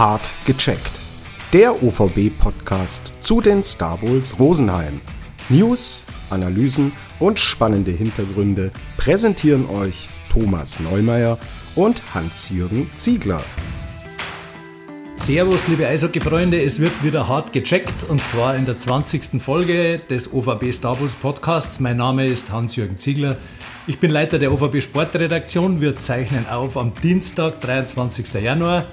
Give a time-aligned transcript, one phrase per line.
[0.00, 0.98] Hart gecheckt.
[1.52, 5.02] Der OVB-Podcast zu den Star Bulls Rosenheim.
[5.50, 11.36] News, Analysen und spannende Hintergründe präsentieren euch Thomas Neumeier
[11.74, 13.42] und Hans-Jürgen Ziegler.
[15.16, 19.38] Servus, liebe Eishockey-Freunde, es wird wieder hart gecheckt und zwar in der 20.
[19.38, 21.78] Folge des OVB Star Bulls Podcasts.
[21.78, 23.36] Mein Name ist Hans-Jürgen Ziegler.
[23.86, 25.82] Ich bin Leiter der OVB Sportredaktion.
[25.82, 28.32] Wir zeichnen auf am Dienstag, 23.
[28.42, 28.86] Januar.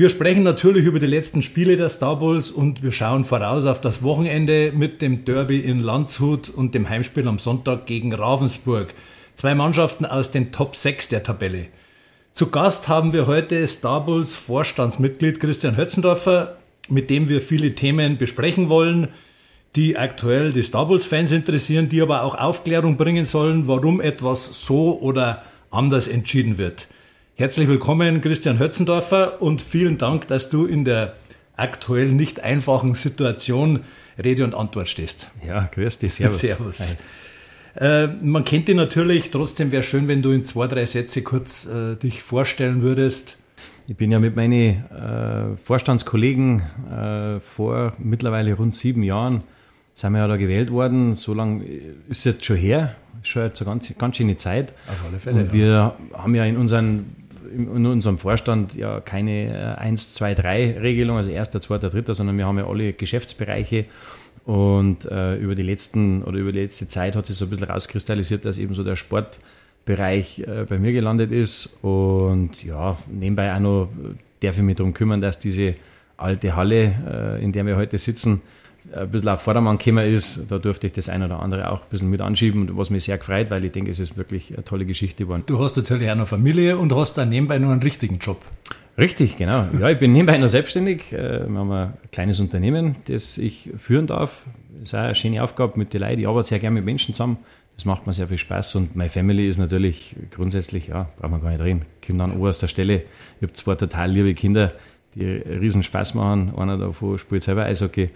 [0.00, 3.80] Wir sprechen natürlich über die letzten Spiele der Star Bulls und wir schauen voraus auf
[3.80, 8.94] das Wochenende mit dem Derby in Landshut und dem Heimspiel am Sonntag gegen Ravensburg.
[9.34, 11.66] Zwei Mannschaften aus den Top 6 der Tabelle.
[12.30, 16.58] Zu Gast haben wir heute Star Bulls Vorstandsmitglied Christian Hötzendorfer,
[16.88, 19.08] mit dem wir viele Themen besprechen wollen,
[19.74, 24.64] die aktuell die Star Bulls Fans interessieren, die aber auch Aufklärung bringen sollen, warum etwas
[24.64, 25.42] so oder
[25.72, 26.86] anders entschieden wird.
[27.40, 31.14] Herzlich willkommen, Christian Hötzendorfer, und vielen Dank, dass du in der
[31.56, 33.84] aktuell nicht einfachen Situation
[34.20, 35.30] Rede und Antwort stehst.
[35.46, 36.40] Ja, grüß dich, servus.
[36.40, 36.96] Servus.
[37.76, 41.66] Äh, man kennt dich natürlich, trotzdem wäre schön, wenn du in zwei, drei Sätze kurz
[41.66, 43.38] äh, dich vorstellen würdest.
[43.86, 49.44] Ich bin ja mit meinen äh, Vorstandskollegen äh, vor mittlerweile rund sieben Jahren,
[49.94, 51.14] sind wir ja da gewählt worden.
[51.14, 54.72] So lange ist es jetzt schon her, schon jetzt eine ganz, ganz schöne Zeit.
[54.88, 55.42] Auf alle Fälle.
[55.42, 57.14] Und wir haben ja in unseren
[57.54, 62.46] in unserem Vorstand ja keine 1, 2, 3 Regelung, also erster, zweiter, dritter, sondern wir
[62.46, 63.86] haben ja alle Geschäftsbereiche.
[64.44, 67.68] Und äh, über die letzten oder über die letzte Zeit hat sich so ein bisschen
[67.68, 71.76] rauskristallisiert, dass eben so der Sportbereich äh, bei mir gelandet ist.
[71.82, 73.88] Und ja, nebenbei auch noch
[74.40, 75.74] darf ich mich darum kümmern, dass diese
[76.16, 76.94] alte Halle,
[77.40, 78.40] äh, in der wir heute sitzen,
[78.94, 80.50] ein bisschen auf Vordermann gekommen ist.
[80.50, 83.18] Da durfte ich das eine oder andere auch ein bisschen mit anschieben, was mich sehr
[83.18, 85.42] gefreut, weil ich denke, es ist wirklich eine tolle Geschichte geworden.
[85.46, 88.44] Du hast natürlich auch noch Familie und hast dann nebenbei noch einen richtigen Job.
[88.98, 89.66] Richtig, genau.
[89.78, 91.12] Ja, ich bin nebenbei noch selbstständig.
[91.12, 94.46] Äh, wir haben ein kleines Unternehmen, das ich führen darf.
[94.80, 96.20] Das ist auch eine schöne Aufgabe mit den Leuten.
[96.20, 97.38] Ich arbeite sehr gerne mit Menschen zusammen.
[97.76, 98.74] Das macht mir sehr viel Spaß.
[98.74, 102.66] Und meine Family ist natürlich grundsätzlich, ja, braucht man gar nicht reden, kommt an oberster
[102.66, 103.02] Stelle.
[103.36, 104.72] Ich habe zwei total liebe Kinder,
[105.14, 106.52] die riesen Spaß machen.
[106.58, 108.10] Einer davon spielt selber Eishockey.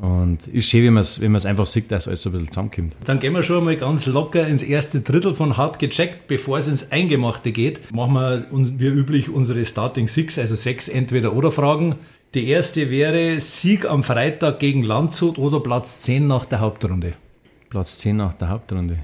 [0.00, 2.96] Und ist schön, wenn man es wenn einfach sieht, dass alles so ein bisschen zusammenkommt.
[3.04, 6.28] Dann gehen wir schon mal ganz locker ins erste Drittel von Hart gecheckt.
[6.28, 8.46] Bevor es ins Eingemachte geht, machen wir
[8.78, 11.96] wie üblich unsere Starting Six, also sechs Entweder-Oder-Fragen.
[12.34, 17.14] Die erste wäre Sieg am Freitag gegen Landshut oder Platz 10 nach der Hauptrunde.
[17.68, 18.98] Platz 10 nach der Hauptrunde.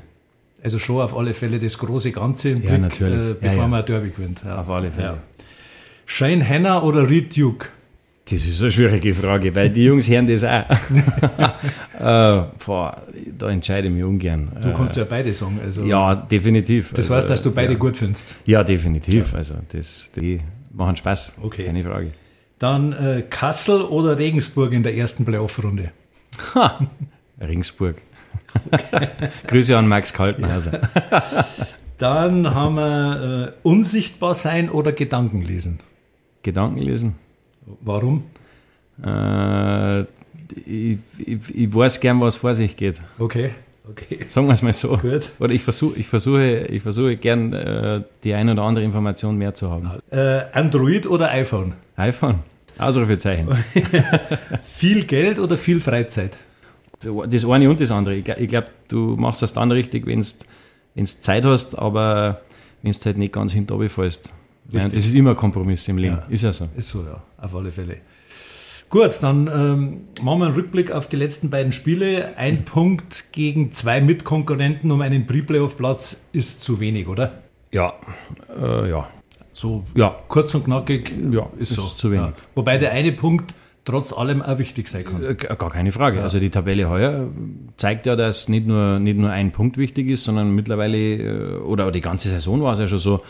[0.63, 3.19] Also schon auf alle Fälle das große Ganze im Ja, Blick, natürlich.
[3.21, 3.67] äh, Ja, bevor ja.
[3.69, 4.43] man ein Derby gewinnt.
[4.45, 4.61] Ja.
[4.61, 5.07] Auf alle Fälle.
[5.07, 5.19] Ja.
[6.07, 7.69] Shane Hanna oder Reed Duke?
[8.31, 10.65] Das ist eine schwierige Frage, weil die Jungs hören das auch.
[12.01, 13.03] äh, boah,
[13.37, 14.51] da entscheide ich mich ungern.
[14.63, 15.61] Du kannst ja beide sagen.
[15.63, 16.91] Also Ja, definitiv.
[16.95, 17.79] Das Also, heißt, dass du beide ja.
[17.79, 18.37] gut findest.
[18.47, 19.35] Ja, definitiv.
[19.35, 20.41] Also das, die
[20.73, 21.35] machen Spaß.
[21.43, 21.67] Okay.
[21.67, 22.13] Keine Frage.
[22.59, 25.91] Dann äh, Kassel oder Regensburg in der ersten Playoff-Runde?
[27.41, 27.97] Ringsburg.
[29.47, 30.81] Grüße an Max Kaltenhauser.
[31.99, 35.81] Dann haben wir äh, unsichtbar sein oder Gedanken lesen.
[36.43, 37.17] Gedanken lesen.
[37.81, 38.25] Warum?
[39.03, 40.03] Äh,
[40.67, 43.01] ich, ich, ich weiß gern, was vor sich geht.
[43.19, 43.51] Okay,
[43.89, 44.21] okay.
[44.29, 44.97] Sagen wir es mal so.
[44.99, 45.31] Gut.
[45.39, 49.55] Oder ich versuche, ich versuche, ich versuche gern äh, die ein oder andere Information mehr
[49.55, 49.91] zu haben.
[50.11, 51.75] Äh, Android oder iPhone?
[51.97, 52.41] iPhone.
[52.79, 53.49] Ausrufezeichen.
[54.63, 56.39] Viel Geld oder viel Freizeit?
[57.29, 58.17] Das eine und das andere.
[58.17, 62.41] Ich glaube, glaub, du machst das dann richtig, wenn du Zeit hast, aber
[62.83, 64.33] wenn du halt nicht ganz hinterher fällst.
[64.71, 66.17] Ja, das ist immer ein Kompromiss im Leben.
[66.17, 66.27] Ja.
[66.29, 66.69] Ist ja so.
[66.77, 67.99] Ist so, ja, auf alle Fälle.
[68.91, 72.37] Gut, dann ähm, machen wir einen Rückblick auf die letzten beiden Spiele.
[72.37, 77.43] Ein Punkt gegen zwei Mitkonkurrenten um einen Pre-Playoff-Platz ist zu wenig, oder?
[77.73, 77.95] Ja,
[78.61, 79.09] äh, ja.
[79.51, 80.17] So Ja.
[80.29, 81.83] kurz und knackig Ja, ist ist so.
[81.83, 82.27] zu wenig.
[82.27, 82.33] Ja.
[82.55, 83.55] Wobei der eine Punkt
[83.85, 85.23] trotz allem auch wichtig sein kann.
[85.25, 86.23] Äh, Gar keine Frage.
[86.23, 87.29] Also die Tabelle heuer
[87.77, 91.91] zeigt ja, dass nicht nur, nicht nur ein Punkt wichtig ist, sondern mittlerweile, äh, oder
[91.91, 93.23] die ganze Saison war es ja schon so,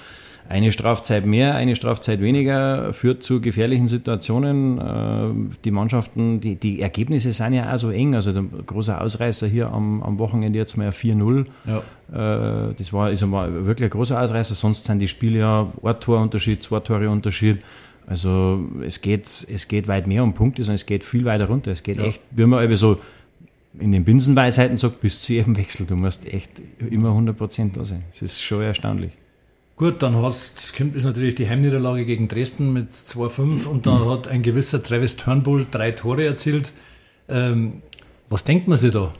[0.49, 4.79] eine Strafzeit mehr, eine Strafzeit weniger führt zu gefährlichen Situationen.
[4.79, 8.14] Äh, Die Mannschaften, die, die Ergebnisse sind ja auch so eng.
[8.14, 11.46] Also der große Ausreißer hier am, am Wochenende jetzt mal 4-0.
[11.67, 11.79] Ja.
[12.69, 14.55] Äh, Das war, ist einmal wirklich ein großer Ausreißer.
[14.55, 17.58] Sonst sind die Spiele ja ein Torunterschied, zwei Tore Unterschied.
[18.06, 21.70] Also es geht, es geht weit mehr um Punkte, sondern es geht viel weiter runter.
[21.73, 22.05] Es geht Ja.
[22.05, 22.99] echt, wie man eben so
[23.81, 25.87] in den Binsenweisheiten sagt, bis zu jedem Wechsel.
[25.87, 26.50] Du musst echt
[26.91, 28.02] immer 100% da sein.
[28.11, 29.12] Das ist schon erstaunlich.
[29.76, 34.29] Gut, dann hast, kommt ist natürlich die Heimniederlage gegen Dresden mit 2-5 und da hat
[34.29, 36.73] ein gewisser Travis Turnbull drei Tore erzielt.
[37.29, 37.82] Ähm,
[38.31, 39.12] was denkt man sich da?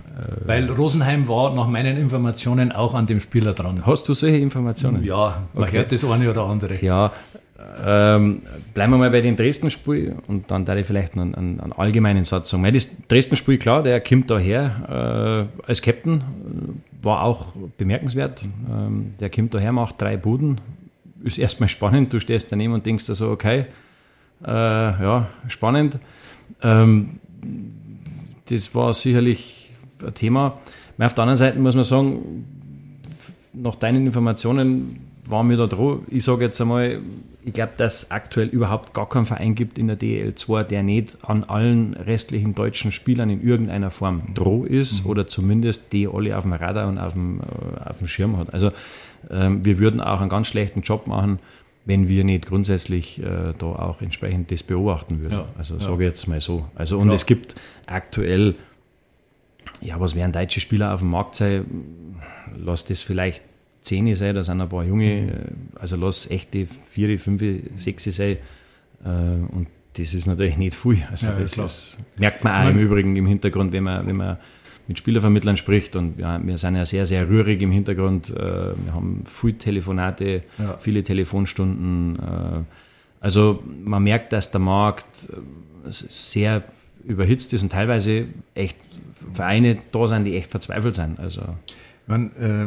[0.47, 3.85] Weil Rosenheim war nach meinen Informationen auch an dem Spieler dran.
[3.85, 5.03] Hast du solche Informationen?
[5.03, 5.79] Ja, man Okay.
[5.79, 6.83] hört das eine oder andere.
[6.83, 7.13] Ja,
[7.85, 8.43] ähm,
[8.73, 12.25] bleiben wir mal bei den Dresden-Spiel und dann da ich vielleicht einen, einen, einen, allgemeinen
[12.25, 12.65] Satz sagen.
[12.73, 16.23] Das Dresden-Spiel, klar, der kommt daher äh, als Captain,
[17.05, 18.47] war auch bemerkenswert.
[18.71, 20.61] Ähm, der kommt daher, macht drei Buden,
[21.23, 22.13] ist erstmal spannend.
[22.13, 23.67] Du stehst daneben und denkst da so, okay,
[24.45, 25.99] äh, ja, spannend.
[26.63, 27.21] Ähm,
[28.49, 29.75] das war sicherlich
[30.05, 30.59] ein Thema.
[30.99, 32.45] Auf der anderen Seite muss man sagen,
[33.53, 36.01] nach deinen Informationen war mir da dran.
[36.09, 37.01] Ich sage jetzt einmal,
[37.45, 41.19] ich glaube, dass es aktuell überhaupt gar keinen Verein gibt in der DL2, der nicht
[41.23, 45.11] an allen restlichen deutschen Spielern in irgendeiner Form droh ist mhm.
[45.11, 48.53] oder zumindest die alle auf dem Radar und auf dem, äh, auf dem Schirm hat.
[48.55, 48.71] Also
[49.31, 51.39] ähm, wir würden auch einen ganz schlechten Job machen,
[51.85, 55.33] wenn wir nicht grundsätzlich äh, da auch entsprechend das beobachten würden.
[55.33, 55.81] Ja, also ja.
[55.81, 56.67] sage ich jetzt mal so.
[56.75, 57.15] Also und ja.
[57.15, 57.55] es gibt
[57.87, 58.55] aktuell,
[59.83, 61.67] ja, was werden deutsche Spieler auf dem Markt sein?
[62.57, 63.43] Lass das vielleicht
[63.85, 65.29] zehn sein, da sind ein paar junge, mhm.
[65.29, 67.43] äh, also lass echte vier, fünf,
[67.77, 68.39] sechs sein.
[69.05, 71.05] Äh, und das ist natürlich nicht viel.
[71.09, 74.39] Also das ist, merkt man auch im Übrigen im Hintergrund, wenn man, wenn man
[74.89, 78.31] mit Spielervermittlern spricht und ja, wir sind ja sehr, sehr rührig im Hintergrund.
[78.31, 80.77] Äh, wir haben viele Telefonate, ja.
[80.79, 82.67] viele Telefonstunden.
[83.21, 85.31] Also man merkt, dass der Markt
[85.89, 86.65] sehr
[87.05, 88.77] überhitzt ist und teilweise echt
[89.33, 91.19] Vereine da sind, die echt verzweifelt sind.
[91.19, 91.43] Also
[92.07, 92.67] man, äh,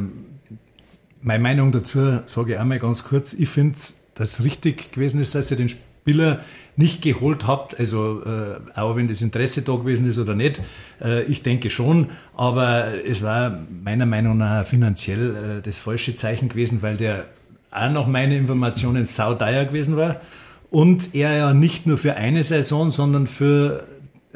[1.22, 3.34] meine Meinung dazu sage ich einmal ganz kurz.
[3.34, 3.78] Ich finde,
[4.16, 6.42] dass es richtig gewesen ist, dass ihr den Spieler
[6.75, 10.62] nicht geholt habt, also äh, auch wenn das Interesse da gewesen ist oder nicht,
[11.02, 16.50] äh, ich denke schon, aber es war meiner Meinung nach finanziell äh, das falsche Zeichen
[16.50, 17.25] gewesen, weil der
[17.72, 20.22] auch nach meinen Informationen saudeier gewesen war.
[20.69, 23.88] Und er ja nicht nur für eine Saison, sondern für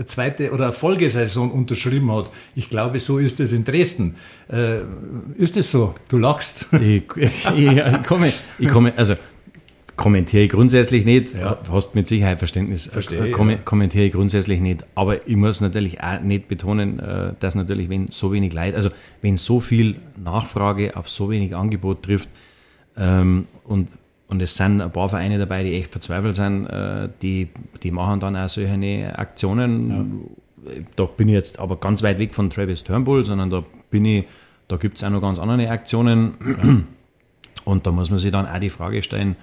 [0.05, 2.29] zweite oder Folgesaison unterschrieben hat.
[2.55, 4.15] Ich glaube, so ist es in Dresden.
[4.51, 4.79] Äh,
[5.37, 5.95] ist es so?
[6.09, 6.67] Du lachst.
[6.73, 9.15] Ich, ich, ich, komme, ich komme, also
[9.95, 11.35] kommentiere ich grundsätzlich nicht.
[11.35, 11.59] Ja.
[11.71, 12.87] Hast mit Sicherheit Verständnis.
[12.87, 13.31] Verstehe.
[13.31, 13.57] Kom ja.
[13.57, 14.83] Kommentiere ich grundsätzlich nicht.
[14.95, 18.89] Aber ich muss natürlich auch nicht betonen, äh, dass natürlich, wenn so wenig Leid, also
[19.21, 22.29] wenn so viel Nachfrage auf so wenig Angebot trifft
[22.97, 23.89] ähm, und
[24.31, 27.49] und es sind ein paar Vereine dabei, die echt verzweifelt sind, äh, die,
[27.83, 30.23] die machen dann auch solche Aktionen.
[30.65, 30.71] Ja.
[30.95, 34.25] Da bin ich jetzt aber ganz weit weg von Travis Turnbull, sondern da bin ich,
[34.69, 36.87] da gibt es auch noch ganz andere Aktionen.
[37.65, 39.35] Und da muss man sich dann auch die Frage stellen,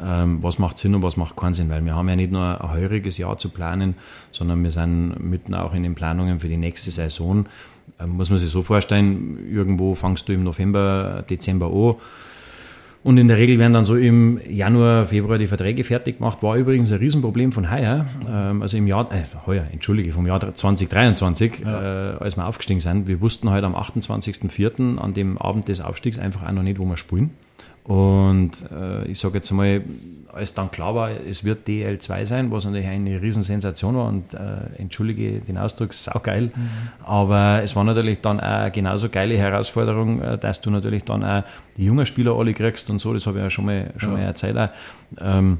[0.00, 2.60] ähm, was macht Sinn und was macht keinen Sinn, weil wir haben ja nicht nur
[2.60, 3.94] ein heuriges Jahr zu planen,
[4.32, 7.46] sondern wir sind mitten auch in den Planungen für die nächste Saison.
[8.00, 11.94] Ähm, muss man sich so vorstellen, irgendwo fangst du im November, Dezember an,
[13.02, 16.42] und in der Regel werden dann so im Januar, Februar die Verträge fertig gemacht.
[16.42, 18.04] War übrigens ein Riesenproblem von heuer.
[18.30, 22.12] Ähm, also im Jahr, äh, heuer, entschuldige, vom Jahr 2023, ja.
[22.12, 23.08] äh, als wir aufgestiegen sind.
[23.08, 24.98] Wir wussten heute am 28.04.
[24.98, 27.30] an dem Abend des Aufstiegs einfach auch noch nicht, wo wir spielen.
[27.84, 29.82] Und äh, ich sage jetzt mal,
[30.32, 34.38] als dann klar war, es wird DL2 sein, was natürlich eine Riesensensation war und äh,
[34.78, 36.52] entschuldige den Ausdruck, saugeil.
[36.54, 36.70] Mhm.
[37.04, 41.42] Aber es war natürlich dann auch genauso geile Herausforderung, äh, dass du natürlich dann auch
[41.76, 44.18] die jungen Spieler alle kriegst und so, das habe ich ja schon mal, schon ja.
[44.18, 44.56] mal erzählt.
[44.56, 44.68] Auch.
[45.18, 45.58] Ähm,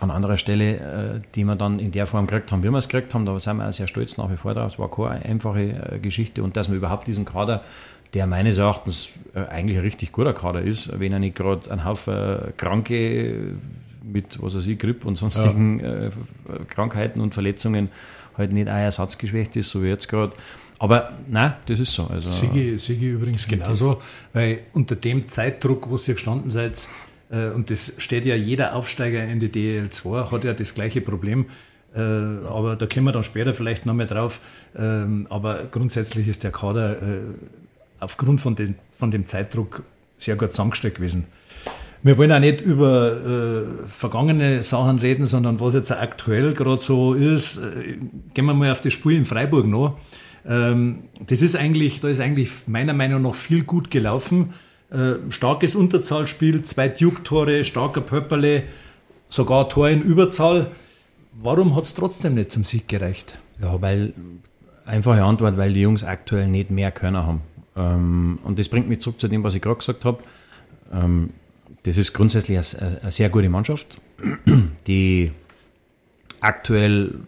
[0.00, 2.88] an anderer Stelle, äh, die wir dann in der Form gekriegt haben, wie wir es
[2.88, 4.72] gekriegt haben, da sind wir auch sehr stolz nach wie vor drauf.
[4.72, 7.62] Es war keine einfache äh, Geschichte und dass wir überhaupt diesen Kader
[8.14, 11.84] der meines Erachtens äh, eigentlich ein richtig guter Kader ist, wenn er nicht gerade ein
[11.84, 13.54] Haufen Kranke
[14.02, 16.06] mit, was weiß ich, Grip und sonstigen ja.
[16.06, 16.10] äh,
[16.68, 17.88] Krankheiten und Verletzungen
[18.36, 20.34] halt nicht auch ersatzgeschwächt ist, so wie jetzt gerade.
[20.78, 22.06] Aber nein, das ist so.
[22.06, 24.02] Also, Sigi, Sigi übrigens genauso,
[24.32, 26.88] weil unter dem Zeitdruck, wo ihr gestanden seid,
[27.30, 31.46] äh, und das steht ja jeder Aufsteiger in die DL2, hat ja das gleiche Problem.
[31.94, 34.40] Äh, aber da kommen wir dann später vielleicht noch mehr drauf.
[34.76, 37.20] Ähm, aber grundsätzlich ist der Kader äh,
[38.02, 39.84] aufgrund von, den, von dem Zeitdruck
[40.18, 41.26] sehr gut zusammengestellt gewesen.
[42.02, 47.14] Wir wollen auch nicht über äh, vergangene Sachen reden, sondern was jetzt aktuell gerade so
[47.14, 47.58] ist.
[47.58, 47.98] Äh,
[48.34, 49.98] gehen wir mal auf das Spiel in Freiburg noch.
[50.44, 54.52] Ähm, das ist eigentlich, da ist eigentlich meiner Meinung nach viel gut gelaufen.
[54.90, 58.64] Äh, starkes Unterzahlspiel, zwei Duke-Tore, starker Pöpperle,
[59.28, 60.72] sogar Tor in Überzahl.
[61.40, 63.38] Warum hat es trotzdem nicht zum Sieg gereicht?
[63.62, 64.12] Ja, weil,
[64.84, 67.42] einfache Antwort, weil die Jungs aktuell nicht mehr Körner haben.
[67.76, 70.22] Ähm, und das bringt mich zurück zu dem, was ich gerade gesagt habe.
[70.92, 71.30] Ähm,
[71.84, 73.98] das ist grundsätzlich eine, sehr gute Mannschaft,
[74.86, 75.32] die
[76.40, 77.18] aktuell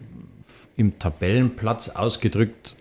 [0.77, 2.75] im Tabellenplatz ausgedrückt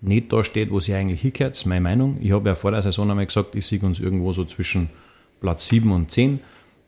[0.00, 1.54] nicht da steht, wo sie eigentlich hingehört.
[1.54, 2.18] Das ist meine Meinung.
[2.20, 4.90] Ich habe ja vor der Saison einmal gesagt, ich sehe uns irgendwo so zwischen
[5.40, 6.40] Platz 7 und 10.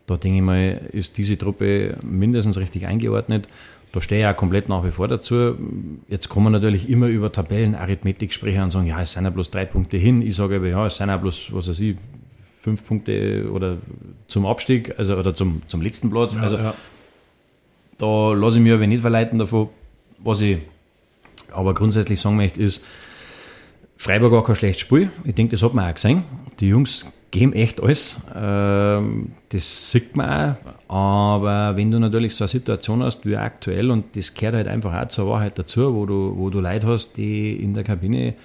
[0.07, 3.47] Da denke ich mal, ist diese Truppe mindestens richtig eingeordnet.
[3.93, 5.55] Da stehe ich auch komplett nach wie vor dazu.
[6.07, 9.51] Jetzt kommen wir natürlich immer über Tabellenarithmetik sprechen und sagen, ja, es sind ja bloß
[9.51, 10.21] drei Punkte hin.
[10.21, 11.97] Ich sage aber, ja, es sind ja bloß, was weiß ich,
[12.61, 13.77] fünf Punkte oder
[14.27, 16.35] zum Abstieg, also oder zum, zum letzten Platz.
[16.35, 16.73] Ja, also ja.
[17.97, 19.69] da lasse ich mich aber nicht verleiten davon.
[20.19, 20.59] Was ich
[21.51, 22.85] aber grundsätzlich sagen möchte, ist,
[23.97, 25.11] Freiburg war kein schlechtes Spiel.
[25.25, 26.23] Ich denke, das hat man auch gesehen.
[26.59, 28.19] Die Jungs geben echt alles.
[28.35, 30.57] Ähm, Das sieht man
[30.87, 30.93] auch.
[30.93, 34.93] Aber wenn du natürlich so eine Situation hast wie aktuell, und das gehört halt einfach
[34.93, 38.35] auch zur Wahrheit dazu, wo du, wo du Leute hast, die in der Kabine,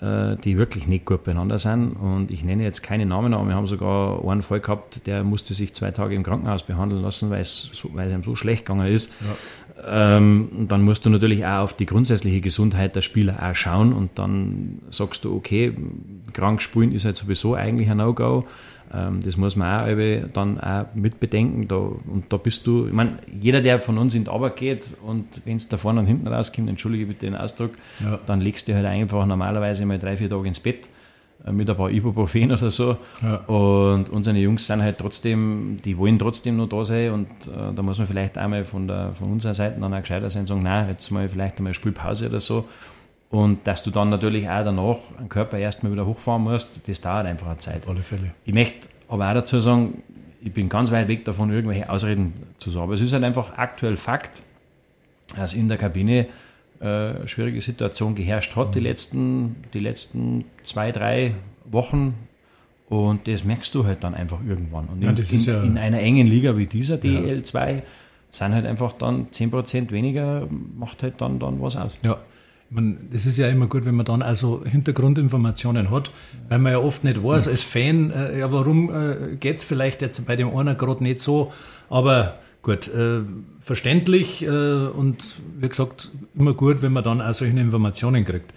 [0.00, 1.92] äh, die wirklich nicht gut beieinander sind.
[1.92, 5.52] Und ich nenne jetzt keine Namen, aber wir haben sogar einen Fall gehabt, der musste
[5.54, 8.90] sich zwei Tage im Krankenhaus behandeln lassen, weil es, weil es ihm so schlecht gegangen
[8.90, 9.12] ist.
[9.86, 14.18] Ähm, dann musst du natürlich auch auf die grundsätzliche Gesundheit der Spieler auch schauen und
[14.18, 15.72] dann sagst du, okay,
[16.32, 18.44] krank spielen ist halt sowieso eigentlich ein No-Go.
[18.94, 21.66] Ähm, das muss man auch dann auch mit bedenken.
[21.66, 24.94] Da, und da bist du, ich meine, jeder, der von uns in die Arbeit geht
[25.04, 27.72] und wenn es da vorne und hinten rauskommt, entschuldige bitte den Ausdruck,
[28.04, 28.20] Ja.
[28.26, 30.88] dann legst du halt einfach normalerweise mal drei, vier Tage ins Bett
[31.50, 32.96] mit ein paar Ibuprofen oder so.
[33.22, 33.36] Ja.
[33.46, 37.82] Und unsere Jungs sind halt trotzdem, die wollen trotzdem noch da sein und äh, da
[37.82, 40.62] muss man vielleicht einmal von, der, von unserer Seite dann auch gescheiter sein und sagen,
[40.62, 42.64] nein, jetzt mal vielleicht einmal Spielpause oder so.
[43.30, 47.26] Und dass du dann natürlich auch danach den Körper erstmal wieder hochfahren musst, das dauert
[47.26, 47.84] einfach eine Zeit.
[47.84, 48.34] Auf alle Fälle.
[48.44, 50.02] Ich möchte aber auch dazu sagen,
[50.42, 52.84] ich bin ganz weit weg davon, irgendwelche Ausreden zu sagen.
[52.84, 54.42] Aber es ist halt einfach aktuell Fakt,
[55.36, 56.26] dass in der Kabine
[56.82, 61.34] äh, schwierige Situation geherrscht hat, die, letzten, die letzten zwei, drei
[61.70, 62.14] Wochen.
[62.88, 64.86] Und das merkst du halt dann einfach irgendwann.
[64.88, 67.82] Und in, Ja, in, ja- in einer engen Liga wie dieser DL2
[68.30, 70.46] sind halt einfach dann 10% weniger,
[70.78, 71.96] macht halt dann, dann was aus.
[72.02, 72.16] Ja,
[72.70, 76.10] meine, das ist ja immer gut, wenn man dann also Hintergrundinformationen hat,
[76.48, 80.02] weil man ja oft nicht weiß als Fan, äh, ja, warum äh, geht es vielleicht
[80.02, 81.52] jetzt bei dem einen gerade nicht so,
[81.90, 83.20] aber gut, äh,
[83.58, 88.52] verständlich äh, und wie gesagt, immer gut, wenn man dann auch solche Informationen kriegt.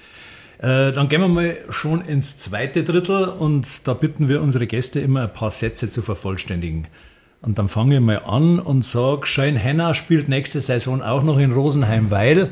[0.60, 5.00] Äh, dann gehen wir mal schon ins zweite Drittel und da bitten wir unsere Gäste
[5.00, 6.88] immer ein paar Sätze zu vervollständigen.
[7.42, 11.38] Und dann fange ich mal an und sage, Shane Henner spielt nächste Saison auch noch
[11.38, 12.50] in Rosenheim, weil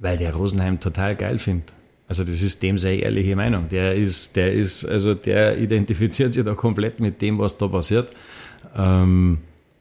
[0.00, 1.72] Weil der Rosenheim total geil findet.
[2.08, 3.68] Also das ist dem seine ehrliche Meinung.
[3.68, 8.12] Der ist, der ist, also der identifiziert sich da komplett mit dem, was da passiert.
[8.76, 9.38] Ähm,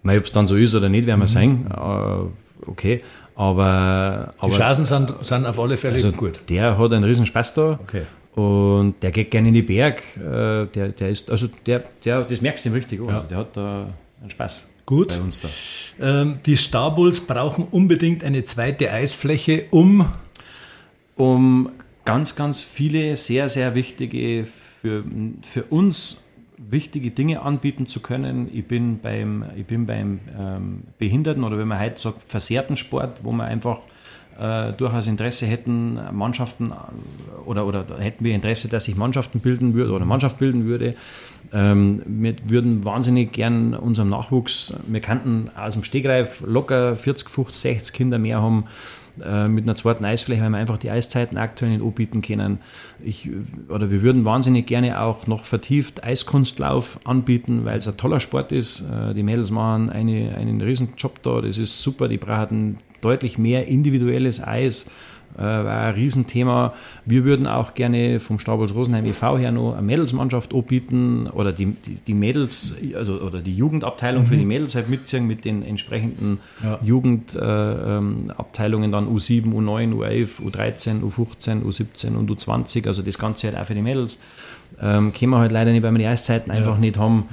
[0.09, 1.67] ob es dann so ist oder nicht, werden wir sehen.
[1.69, 2.99] Äh, okay.
[3.35, 6.39] Aber, Die aber Chancen sind, sind auf alle Fälle also gut.
[6.49, 7.79] der hat einen riesen Spaß da.
[7.81, 8.03] Okay.
[8.33, 10.03] Und der geht gerne in die Berg.
[10.17, 12.99] Äh, der, der ist, also der, der, das merkst du ihm richtig.
[12.99, 13.15] Ja.
[13.15, 13.87] Also der hat da
[14.21, 15.09] einen Spaß Gut.
[15.09, 15.49] bei uns da.
[15.99, 20.07] Ähm, die Star Bulls brauchen unbedingt eine zweite Eisfläche, um
[21.17, 21.71] um
[22.05, 25.03] ganz, ganz viele sehr, sehr wichtige, für,
[25.41, 26.23] für uns
[26.69, 28.49] wichtige Dinge anbieten zu können.
[28.53, 33.23] Ich bin beim, ich bin beim ähm, Behinderten oder wenn man heute sagt, versehrten Sport,
[33.23, 33.79] wo man einfach
[34.39, 39.73] äh, durchaus Interesse hätten, Mannschaften äh, oder, oder hätten wir Interesse, dass sich Mannschaften bilden
[39.73, 40.95] würde oder Mannschaft bilden würde.
[41.53, 47.61] Ähm, wir würden wahnsinnig gern unserem Nachwuchs, wir könnten aus dem Stegreif locker 40, 50,
[47.61, 48.65] 60 Kinder mehr haben
[49.23, 52.59] äh, mit einer zweiten Eisfläche, weil wir einfach die Eiszeiten aktuell nicht anbieten können.
[53.03, 53.29] Ich,
[53.69, 58.51] oder wir würden wahnsinnig gerne auch noch vertieft Eiskunstlauf anbieten, weil es ein toller Sport
[58.51, 58.81] ist.
[58.81, 63.37] Äh, die Mädels machen eine, einen riesen Job da, das ist super, die brauchen deutlich
[63.37, 64.87] mehr individuelles Eis.
[65.37, 66.73] Äh, war ein Riesenthema.
[67.05, 69.37] Wir würden auch gerne vom Stabels Rosenheim e.V.
[69.37, 74.35] her noch eine Mädelsmannschaft anbieten oder die, die, die Mädels, also oder die Jugendabteilung für
[74.35, 76.79] die Mädels halt mitziehen mit den entsprechenden Ja.
[76.81, 83.65] Jugendabteilungen dann U7, U9, U11, U13, U15, U17 und U20, also das Ganze halt auch
[83.65, 84.17] für die Mädels.
[84.81, 87.25] Ähm, können wir halt leider nicht, weil wir die Eiszeiten einfach nicht haben.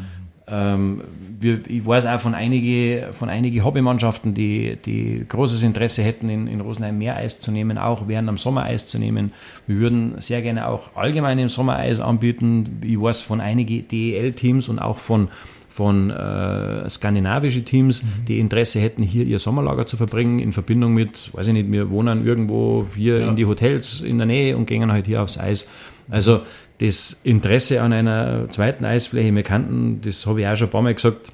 [0.46, 1.02] Ähm,
[1.40, 6.46] wir, ich weiß auch von einigen von einige Hobbymannschaften, die, die großes Interesse hätten, in,
[6.48, 9.32] in Rosenheim mehr Eis zu nehmen, auch während am Sommer Eis zu nehmen.
[9.66, 12.80] Wir würden sehr gerne auch allgemein im Sommer Eis anbieten.
[12.84, 15.28] Ich weiß von einigen DEL-Teams und auch von
[15.70, 21.30] von äh, skandinavische Teams, die Interesse hätten, hier ihr Sommerlager zu verbringen, in Verbindung mit,
[21.34, 23.28] weiß ich nicht, wir wohnen irgendwo hier Ja.
[23.28, 25.66] in die Hotels in der Nähe und gehen halt hier aufs Eis.
[26.08, 26.42] Also
[26.78, 30.82] das Interesse an einer zweiten Eisfläche, wir kannten, das habe ich auch schon ein paar
[30.82, 31.32] Mal gesagt,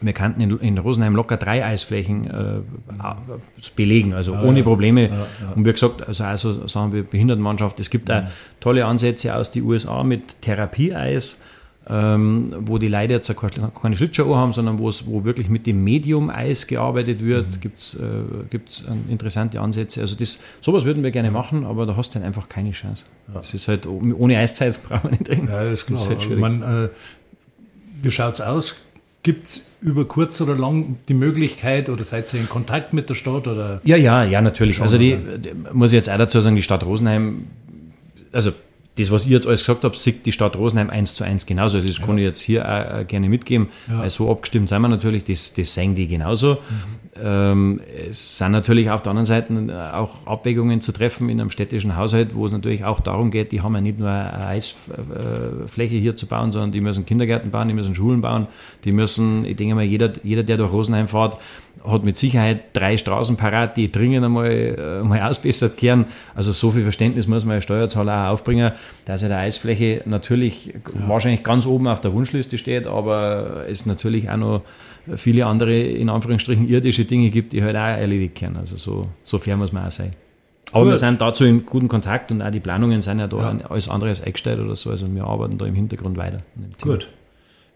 [0.00, 2.60] wir kannten in, in Rosenheim locker drei Eisflächen äh,
[3.76, 5.26] belegen, also ohne Probleme.
[5.54, 8.24] Und wie gesagt, also, also sagen wir Behindertenmannschaft, es gibt auch
[8.60, 11.40] tolle Ansätze aus den USA mit Therapieeis,
[11.88, 15.84] ähm, wo die Leute jetzt keine Schlittschuhe haben, sondern wo es, wo wirklich mit dem
[15.84, 18.00] Medium-Eis gearbeitet wird, gibt's äh,
[18.48, 20.00] gibt's äh, interessante Ansätze.
[20.00, 23.04] Also das, sowas würden wir gerne machen, aber da hast du dann einfach keine Chance.
[23.32, 25.48] Das ist halt, ohne Eiszeit brauchen wir nicht drin.
[25.50, 25.98] Ja, ist klar.
[25.98, 26.40] Das ist halt Aber schwierig.
[26.40, 26.88] man, äh,
[28.02, 28.76] wie schaut es aus?
[29.22, 33.14] Gibt es über kurz oder lang die Möglichkeit oder seid ihr in Kontakt mit der
[33.14, 33.46] Stadt?
[33.46, 33.80] Oder?
[33.84, 34.76] Ja, ja, ja, natürlich.
[34.76, 37.44] Schauen also die, die, muss ich jetzt auch dazu sagen, die Stadt Rosenheim,
[38.32, 38.52] also
[38.96, 41.80] das, was ich jetzt alles gesagt habe, sieht die Stadt Rosenheim eins zu eins genauso.
[41.80, 42.06] Das ja.
[42.06, 43.98] kann ich jetzt hier auch äh, gerne mitgeben, ja.
[43.98, 46.54] weil so abgestimmt sind wir natürlich, das, das sehen die genauso.
[46.54, 47.04] Mhm.
[47.22, 51.50] Ähm, es sind natürlich auf der anderen Seite äh, auch Abwägungen zu treffen in einem
[51.50, 55.94] städtischen Haushalt, wo es natürlich auch darum geht, die haben ja nicht nur eine Eisfläche
[55.96, 58.48] hier zu bauen, sondern die müssen Kindergärten bauen, die müssen Schulen bauen,
[58.84, 61.38] die müssen, ich denke mal, jeder, jeder der durch Rosenheim fährt,
[61.86, 66.06] hat mit Sicherheit drei Straßen parat, die dringend einmal, äh, mal ausbessert kehren.
[66.34, 68.72] Also so viel Verständnis muss man als Steuerzahler auch aufbringen,
[69.04, 71.08] dass ja der Eisfläche natürlich ja.
[71.08, 74.62] wahrscheinlich ganz oben auf der Wunschliste steht, aber es natürlich auch noch
[75.16, 78.56] viele andere, in Anführungsstrichen, irdische Dinge gibt, die halt auch erledigt werden.
[78.56, 80.14] Also so, so fair muss man auch sein.
[80.72, 80.92] Aber Gut.
[80.92, 83.66] wir sind dazu in gutem Kontakt und auch die Planungen sind ja da ja.
[83.68, 84.90] alles andere als eingestellt oder so.
[84.90, 86.38] Also wir arbeiten da im Hintergrund weiter.
[86.80, 87.08] Gut.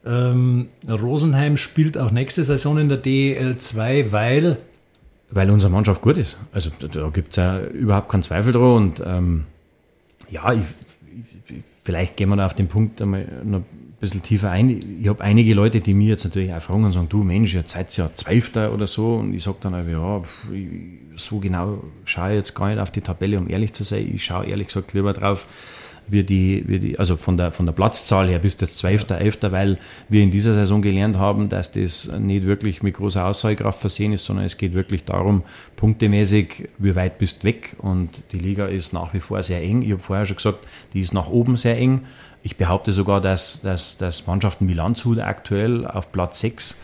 [0.08, 4.56] Ähm, Rosenheim spielt auch nächste Saison in der DEL2, weil.
[5.30, 6.38] Weil unsere Mannschaft gut ist.
[6.52, 8.76] Also da gibt es ja überhaupt keinen Zweifel dran.
[8.76, 9.44] Und ähm,
[10.30, 10.60] ja, ich,
[11.48, 13.62] ich, vielleicht gehen wir da auf den Punkt einmal noch
[14.00, 14.78] bisschen tiefer ein.
[15.00, 17.72] Ich habe einige Leute, die mir jetzt natürlich auch fragen und sagen, du Mensch, jetzt
[17.72, 19.16] seid ihr ja Zwölfter oder so.
[19.16, 20.22] Und ich sage dann einfach, ja,
[21.16, 24.08] so genau schaue ich jetzt gar nicht auf die Tabelle, um ehrlich zu sein.
[24.14, 25.46] Ich schaue ehrlich gesagt lieber drauf,
[26.08, 29.52] wie die, wie die, also von der, von der Platzzahl her bis das Zwölfter, Elfter,
[29.52, 34.12] weil wir in dieser Saison gelernt haben, dass das nicht wirklich mit großer Aussagekraft versehen
[34.12, 35.42] ist, sondern es geht wirklich darum,
[35.76, 39.82] punktemäßig, wie weit bist du weg und die Liga ist nach wie vor sehr eng.
[39.82, 42.02] Ich habe vorher schon gesagt, die ist nach oben sehr eng.
[42.42, 46.78] Ich behaupte sogar, dass, dass, dass Mannschaften wie Landshut aktuell auf Platz 6,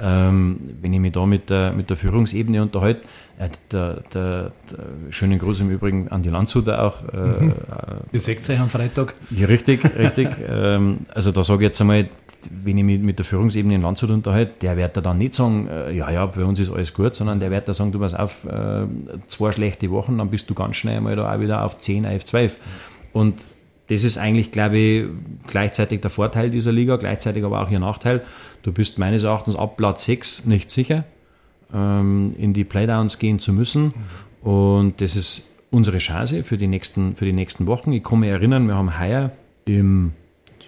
[0.00, 3.02] ähm, wenn ich mich da mit der, mit der Führungsebene unterhalte,
[3.38, 7.02] äh, der, der, der, schönen Gruß im Übrigen an die Landshuter auch.
[7.12, 7.52] Äh, mhm.
[8.12, 9.14] Ihr seht euch am Freitag.
[9.30, 10.28] Ja, richtig, richtig.
[10.48, 12.08] ähm, also da sage ich jetzt einmal,
[12.50, 15.68] wenn ich mich mit der Führungsebene in Landshut unterhalte, der wird da dann nicht sagen,
[15.68, 18.14] äh, ja, ja, bei uns ist alles gut, sondern der wird da sagen, du pass
[18.14, 18.86] auf, äh,
[19.26, 22.24] zwei schlechte Wochen, dann bist du ganz schnell mal da auch wieder auf 10, auf
[22.24, 22.56] 12.
[23.12, 23.54] Und
[23.88, 25.06] das ist eigentlich, glaube ich,
[25.46, 28.22] gleichzeitig der Vorteil dieser Liga, gleichzeitig aber auch ihr Nachteil.
[28.62, 31.04] Du bist meines Erachtens ab Platz 6 nicht sicher,
[31.72, 33.94] ähm, in die Playdowns gehen zu müssen.
[34.42, 37.92] Und das ist unsere Chance für die nächsten, für die nächsten Wochen.
[37.92, 39.32] Ich kann mich erinnern, wir haben heuer
[39.64, 40.12] im,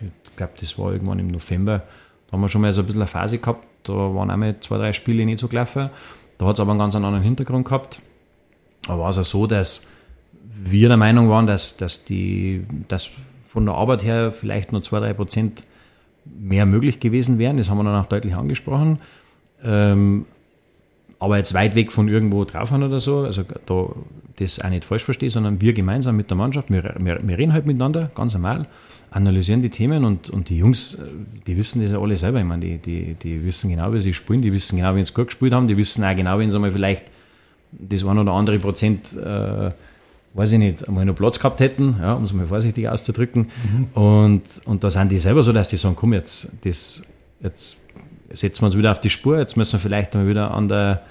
[0.01, 1.83] ich glaube, das war irgendwann im November,
[2.27, 4.77] da haben wir schon mal so ein bisschen eine Phase gehabt, da waren einmal zwei,
[4.77, 5.91] drei Spiele nicht so gelaufen.
[6.39, 8.01] Da hat es aber einen ganz anderen Hintergrund gehabt.
[8.87, 9.87] Da war es auch so, dass
[10.43, 13.11] wir der Meinung waren, dass, dass, die, dass
[13.43, 15.67] von der Arbeit her vielleicht nur zwei, drei Prozent
[16.25, 17.57] mehr möglich gewesen wären.
[17.57, 19.01] Das haben wir dann auch deutlich angesprochen.
[19.63, 20.27] Ähm,
[21.21, 23.89] aber jetzt weit weg von irgendwo drauf haben oder so, also da
[24.37, 27.53] das auch nicht falsch verstehe, sondern wir gemeinsam mit der Mannschaft, wir, wir, wir reden
[27.53, 28.67] halt miteinander, ganz normal,
[29.11, 30.99] analysieren die Themen und, und die Jungs,
[31.47, 32.39] die wissen das ja alle selber.
[32.39, 35.13] Ich meine, die, die, die wissen genau, wie sie spielen, die wissen genau, wie sie
[35.13, 37.05] gut gespielt haben, die wissen auch genau, wenn sie mal vielleicht
[37.73, 39.71] das ein oder andere Prozent äh,
[40.35, 43.49] weiß ich nicht, einmal noch Platz gehabt hätten, ja, um es mal vorsichtig auszudrücken.
[43.95, 44.01] Mhm.
[44.01, 47.03] Und, und da sind die selber so, dass die sagen, komm, jetzt, das,
[47.43, 47.77] jetzt
[48.33, 51.03] setzen wir uns wieder auf die Spur, jetzt müssen wir vielleicht mal wieder an der,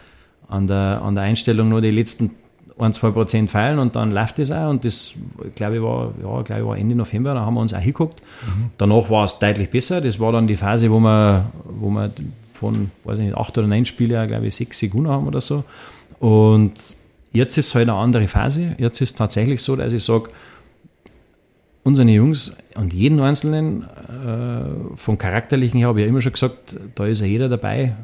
[0.47, 2.32] an der, an der Einstellung nur die letzten
[2.77, 4.69] ein, zwei Prozent feilen und dann läuft das auch.
[4.69, 5.13] Und das,
[5.55, 8.21] glaube ich, war, ja, glaube ich, war Ende November, da haben wir uns auch hingeguckt.
[8.21, 8.69] Mhm.
[8.77, 9.99] Danach war es deutlich besser.
[9.99, 12.10] Das war dann die Phase, wo wir, wo wir
[12.53, 15.65] von, weiß ich nicht, acht oder neun Spiele, glaube ich, sechs Sekunden haben oder so.
[16.19, 16.73] Und
[17.32, 18.75] Jetzt ist es halt eine andere Phase.
[18.77, 20.29] Jetzt ist es tatsächlich so, dass ich sage,
[21.89, 26.78] unsere Jungs und jeden Einzelnen, äh, vom Charakterlichen her habe ich ja immer schon gesagt,
[26.95, 27.95] da ist ja jeder dabei,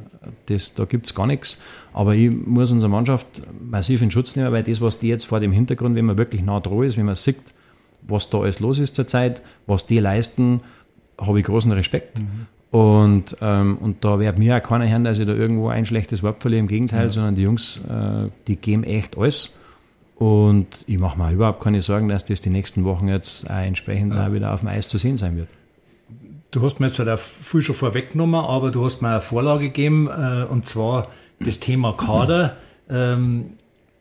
[0.48, 1.60] das, da gibt es gar nichts.
[1.94, 3.28] Aber ich muss unsere Mannschaft
[3.62, 6.44] massiv in Schutz nehmen, weil das, was die jetzt vor dem Hintergrund, wenn man wirklich
[6.44, 7.54] nah dran ist, wenn man sieht,
[8.02, 10.62] was da alles los ist zurzeit, was die leisten,
[11.18, 12.20] habe ich großen Respekt.
[12.20, 12.48] Mhm.
[12.78, 16.24] Und, ähm, und da wird mir auch keiner hören, dass ich da irgendwo ein schlechtes
[16.24, 16.60] Wort verliere.
[16.60, 17.12] Im Gegenteil, ja.
[17.12, 19.58] sondern die Jungs, äh, die geben echt alles.
[20.16, 24.14] Und ich mache mir überhaupt keine Sorgen, dass das die nächsten Wochen jetzt auch entsprechend
[24.14, 24.28] ja.
[24.28, 25.50] auch wieder auf dem Eis zu sehen sein wird.
[26.52, 29.66] Du hast mir jetzt halt auch viel schon vorweggenommen, aber du hast mir eine Vorlage
[29.66, 31.10] gegeben, äh, und zwar
[31.42, 32.56] das Thema Kader.
[32.90, 33.58] Ähm,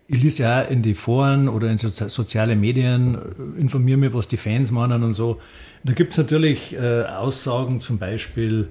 [0.06, 4.14] ich lese ja auch in die Foren oder in so, soziale Medien, äh, informiere mich,
[4.14, 5.40] was die Fans meinen und so.
[5.82, 8.68] Da gibt es natürlich äh, Aussagen, zum Beispiel,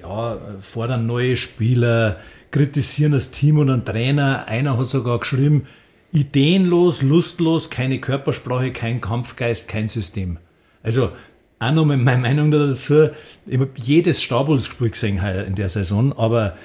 [0.00, 2.16] ja, fordern neue Spieler,
[2.50, 4.46] kritisieren das Team und einen Trainer.
[4.48, 5.66] Einer hat sogar geschrieben,
[6.12, 10.38] ideenlos, lustlos, keine Körpersprache, kein Kampfgeist, kein System.
[10.82, 11.12] Also,
[11.58, 13.10] auch nochmal meine Meinung dazu,
[13.46, 16.56] ich habe jedes Stabholzspiel gesehen in der Saison, aber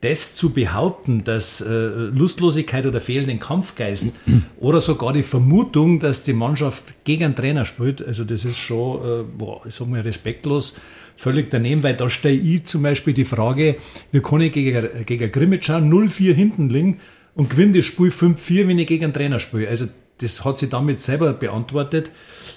[0.00, 4.12] das zu behaupten, dass äh, Lustlosigkeit oder fehlenden Kampfgeist
[4.60, 8.98] oder sogar die Vermutung, dass die Mannschaft gegen einen Trainer spielt, also das ist schon,
[8.98, 10.74] äh, boah, ich sag mal, respektlos,
[11.16, 13.76] völlig daneben, weil da stelle ich zum Beispiel die Frage,
[14.10, 16.98] wir können gegen, gegen Grimmitschau 0-4 hinten liegen
[17.34, 19.68] und gewinne das Spiel 5-4, wenn ich gegen einen Trainer spiele.
[19.68, 19.86] Also
[20.18, 22.10] das hat sie damit selber beantwortet.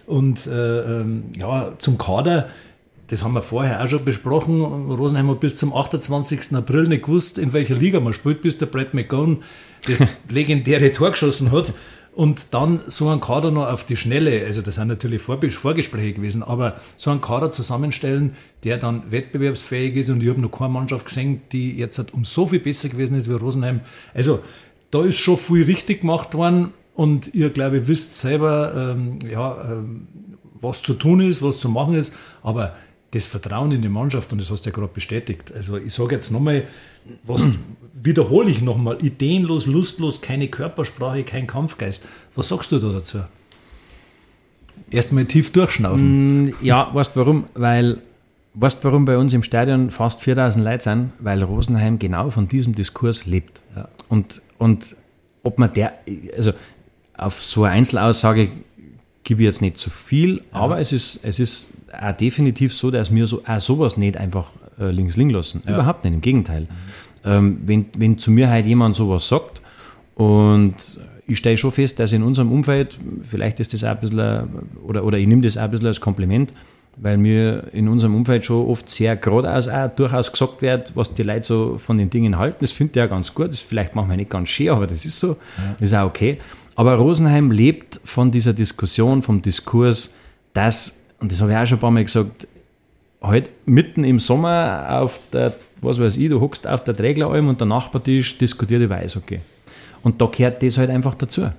[0.06, 2.50] Und äh, ähm, ja, zum Kader,
[3.08, 4.62] das haben wir vorher auch schon besprochen.
[4.92, 6.54] Rosenheim hat bis zum 28.
[6.54, 9.44] April nicht gewusst, in welcher Liga man spielt, bis der Brad McGowan
[9.88, 11.74] das legendäre Tor geschossen hat.
[12.16, 16.44] Und dann so ein Kader noch auf die Schnelle, also das sind natürlich Vorgespräche gewesen,
[16.44, 21.08] aber so ein Kader zusammenstellen, der dann wettbewerbsfähig ist und ich habe noch keine Mannschaft
[21.08, 23.82] gesehen, die jetzt um so viel besser gewesen ist wie Rosenheim.
[24.14, 24.40] Also
[24.92, 29.58] da ist schon viel richtig gemacht worden und ihr, glaube ich, wisst selber, ähm, ja,
[29.70, 30.08] ähm,
[30.62, 32.76] was zu tun ist, was zu machen ist, aber
[33.12, 35.52] das Vertrauen in die Mannschaft, und das hast du ja gerade bestätigt.
[35.54, 36.64] Also ich sage jetzt nochmal,
[37.24, 37.48] was
[37.94, 42.06] wiederhole ich nochmal, ideenlos, lustlos, keine Körpersprache, kein Kampfgeist.
[42.36, 43.20] Was sagst du da dazu?
[44.92, 46.46] Erstmal tief durchschnaufen.
[46.46, 47.46] Mm, ja, weißt du warum?
[47.54, 48.02] Weil,
[48.54, 51.12] weißt du warum bei uns im Stadion fast 4000 Leute sind?
[51.20, 53.62] Weil Rosenheim genau von diesem Diskurs lebt.
[53.76, 53.88] Ja.
[54.10, 54.96] Und, und
[55.44, 55.94] ob man der,
[56.36, 56.54] also
[57.18, 58.50] auf so eine Einzelaussage
[59.24, 60.44] gebe ich jetzt nicht zu viel, ja.
[60.52, 64.52] aber es ist, es ist auch definitiv so, dass wir so, auch sowas nicht einfach
[64.80, 65.64] äh, links liegen lassen.
[65.66, 65.76] Ja.
[65.76, 66.62] Überhaupt nicht, im Gegenteil.
[66.62, 66.68] Mhm.
[67.24, 69.62] Ähm, wenn, wenn zu mir halt jemand sowas sagt
[70.16, 74.48] und ich stelle schon fest, dass in unserem Umfeld, vielleicht ist das auch ein bisschen,
[74.86, 76.54] oder, oder ich nehme das auch ein bisschen als Kompliment,
[76.98, 81.24] weil mir in unserem Umfeld schon oft sehr geradeaus auch durchaus gesagt wird, was die
[81.24, 82.58] Leute so von den Dingen halten.
[82.62, 83.50] Das finde ich ja ganz gut.
[83.50, 85.30] Das vielleicht machen wir nicht ganz schön, aber das ist so.
[85.30, 85.36] Ja.
[85.80, 86.38] Das ist auch okay.
[86.76, 90.14] Aber Rosenheim lebt von dieser Diskussion, vom Diskurs,
[90.54, 92.48] dass, und das habe ich auch schon ein paar Mal gesagt,
[93.22, 97.60] halt mitten im Sommer auf der, was weiß ich, du hockst auf der Trägleralm und
[97.60, 99.40] der Nachbartisch diskutiert über Eishockey.
[100.04, 101.50] Und da gehört das halt einfach dazu.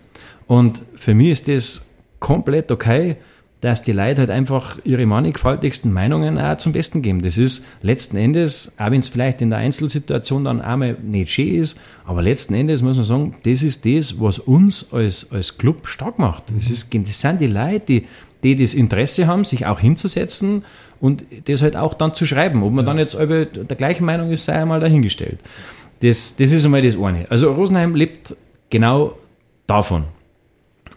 [0.46, 1.85] Und für mich ist das
[2.20, 3.16] komplett okay,
[3.61, 7.23] dass die Leute halt einfach ihre mannigfaltigsten Meinungen auch zum Besten geben.
[7.23, 11.55] Das ist letzten Endes, auch wenn es vielleicht in der Einzelsituation dann einmal nicht schön
[11.55, 15.87] ist, aber letzten Endes muss man sagen, das ist das, was uns als, als Club
[15.87, 16.45] stark macht.
[16.55, 18.07] Das, ist, das sind die Leute, die,
[18.42, 20.62] die das Interesse haben, sich auch hinzusetzen
[21.01, 22.62] und das halt auch dann zu schreiben.
[22.62, 22.90] Ob man ja.
[22.90, 25.40] dann jetzt der gleichen Meinung ist, sei einmal dahingestellt.
[26.01, 27.31] Das, das ist einmal das eine.
[27.31, 28.37] Also Rosenheim lebt
[28.69, 29.14] genau
[29.66, 30.05] davon.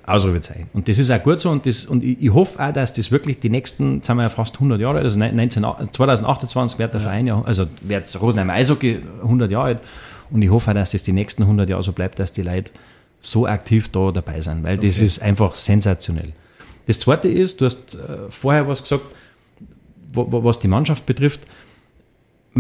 [0.10, 0.70] Ausrufezeichen.
[0.74, 3.12] Und das ist auch gut so und, das, und ich, ich, hoffe auch, dass das
[3.12, 6.94] wirklich die nächsten, jetzt sind wir ja fast 100 Jahre alt, also 19, 2028 wird
[6.94, 9.80] der Verein ja, also wird Rosenheim Eishockey 100 Jahre alt
[10.32, 12.72] und ich hoffe auch, dass das die nächsten 100 Jahre so bleibt, dass die Leute
[13.22, 16.32] so aktiv da dabei sind, weil das ist einfach sensationell.
[16.88, 19.04] Das zweite ist, du hast äh, vorher was gesagt,
[20.14, 21.42] was die Mannschaft betrifft,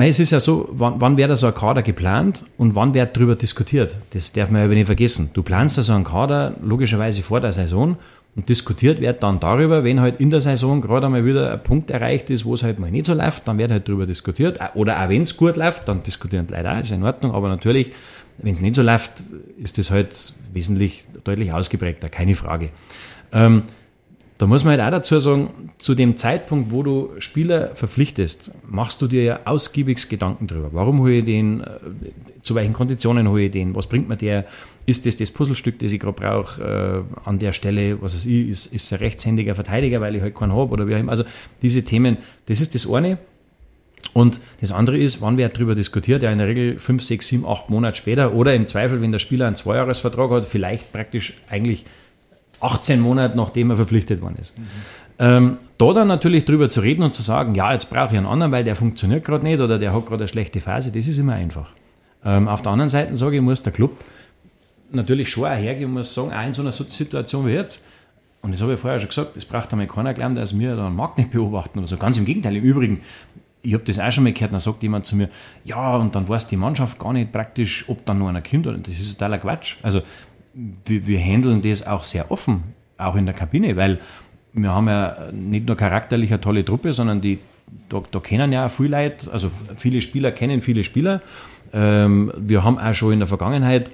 [0.08, 3.16] es ist ja so, wann, wann wird da so ein Kader geplant und wann wird
[3.16, 3.96] darüber diskutiert?
[4.12, 5.32] Das darf man aber nicht vergessen.
[5.34, 7.98] Du planst da so einen Kader logischerweise vor der Saison
[8.36, 11.90] und diskutiert wird dann darüber, wenn halt in der Saison gerade einmal wieder ein Punkt
[11.92, 14.60] erreicht ist, wo es halt mal nicht so läuft, dann wird halt darüber diskutiert.
[14.76, 17.92] Oder auch wenn es gut läuft, dann diskutieren Leute auch, ist in Ordnung, aber natürlich,
[18.38, 19.12] wenn es nicht so läuft,
[19.62, 22.70] ist das halt wesentlich deutlich ausgeprägter, keine Frage.
[23.32, 23.64] Ähm,
[24.40, 25.50] da muss man halt auch dazu sagen,
[25.80, 30.70] zu dem Zeitpunkt, wo du Spieler verpflichtest, machst du dir ja ausgiebigst Gedanken drüber.
[30.72, 31.60] Warum hole ich den?
[31.60, 31.68] Äh,
[32.42, 33.76] zu welchen Konditionen hole ich den?
[33.76, 34.46] Was bringt mir der?
[34.86, 38.02] Ist das das Puzzlestück, das ich gerade brauche äh, an der Stelle?
[38.02, 40.96] Was weiß ich, ist, ist ein rechtshändiger Verteidiger, weil ich halt keinen habe oder wie
[40.96, 41.12] auch immer.
[41.12, 41.26] Also
[41.62, 43.18] diese Themen, das ist das eine.
[44.14, 46.24] Und das andere ist, wann wird darüber diskutiert?
[46.24, 49.20] Ja, in der Regel fünf, sechs, sieben, acht Monate später oder im Zweifel, wenn der
[49.20, 51.86] Spieler einen Zweijahresvertrag hat, vielleicht praktisch eigentlich
[52.62, 54.58] 18 Monate nachdem er verpflichtet worden ist.
[54.58, 54.66] Mhm.
[55.20, 58.26] Ähm, da dann natürlich drüber zu reden und zu sagen, ja, jetzt brauche ich einen
[58.26, 61.18] anderen, weil der funktioniert gerade nicht oder der hat gerade eine schlechte Phase, das ist
[61.18, 61.72] immer einfach.
[62.24, 63.98] Ähm, auf der anderen Seite sage ich, muss der Club
[64.92, 67.84] natürlich schon auch hergehen und muss sagen, auch in so einer Situation wie jetzt,
[68.42, 70.88] und das habe ich vorher schon gesagt, das braucht einmal keiner glauben, dass wir da
[70.88, 71.98] einen Markt nicht beobachten oder so.
[71.98, 72.56] Ganz im Gegenteil.
[72.56, 73.02] Im Übrigen,
[73.62, 75.30] ich habe das auch schon mal gehört, dann sagt jemand zu mir,
[75.66, 78.66] ja, und dann weiß die Mannschaft gar nicht praktisch, ob dann noch einer kommt.
[78.66, 79.76] Oder das ist totaler Quatsch.
[79.82, 80.02] Also
[80.86, 82.64] wir, wir handeln das auch sehr offen,
[82.98, 84.00] auch in der Kabine, weil
[84.54, 87.40] wir haben ja nicht nur charakterlich eine tolle Truppe, sondern die,
[87.88, 91.22] da, da kennen ja viele Leute, also viele Spieler kennen viele Spieler.
[91.72, 93.92] Ähm, wir haben auch schon in der Vergangenheit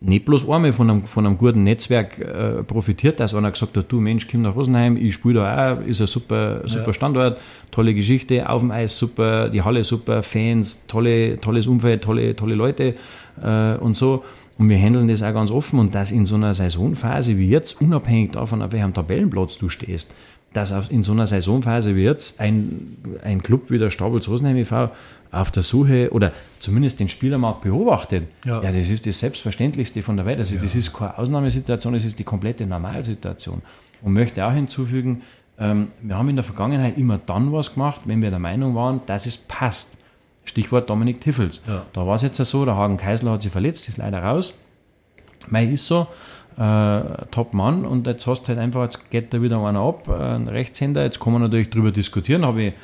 [0.00, 3.90] nicht bloß einmal von einem, von einem guten Netzwerk äh, profitiert, dass einer gesagt hat,
[3.90, 6.92] du Mensch, komm nach Rosenheim, ich spiele da auch, ist ein super, super ja.
[6.92, 7.38] Standort,
[7.70, 12.54] tolle Geschichte, auf dem Eis super, die Halle super, Fans, tolle, tolles Umfeld, tolle, tolle
[12.54, 12.94] Leute
[13.42, 14.24] äh, und so.
[14.58, 17.80] Und wir handeln das auch ganz offen und dass in so einer Saisonphase wie jetzt,
[17.80, 20.12] unabhängig davon, auf welchem Tabellenplatz du stehst,
[20.52, 24.90] dass in so einer Saisonphase wie jetzt ein, ein Club wie der Stabels Rosenheim e.V.
[25.30, 28.28] auf der Suche oder zumindest den Spielermarkt beobachtet.
[28.46, 28.62] Ja.
[28.62, 30.38] ja, das ist das Selbstverständlichste von der Welt.
[30.38, 30.62] Also ja.
[30.62, 33.60] das ist keine Ausnahmesituation, das ist die komplette Normalsituation.
[34.00, 35.22] Und möchte auch hinzufügen,
[35.58, 39.00] ähm, wir haben in der Vergangenheit immer dann was gemacht, wenn wir der Meinung waren,
[39.06, 39.95] dass es passt.
[40.46, 41.62] Stichwort Dominik Tiffels.
[41.66, 41.82] Ja.
[41.92, 44.58] Da war es jetzt so, der Hagen Keisler hat sich verletzt, ist leider raus.
[45.48, 46.06] Mei ist so.
[46.58, 50.48] äh, Top-Mann und jetzt hast du halt einfach, jetzt geht da wieder einer ab, ein
[50.48, 52.76] Rechtshänder, jetzt kann man natürlich drüber diskutieren, habe ich äh,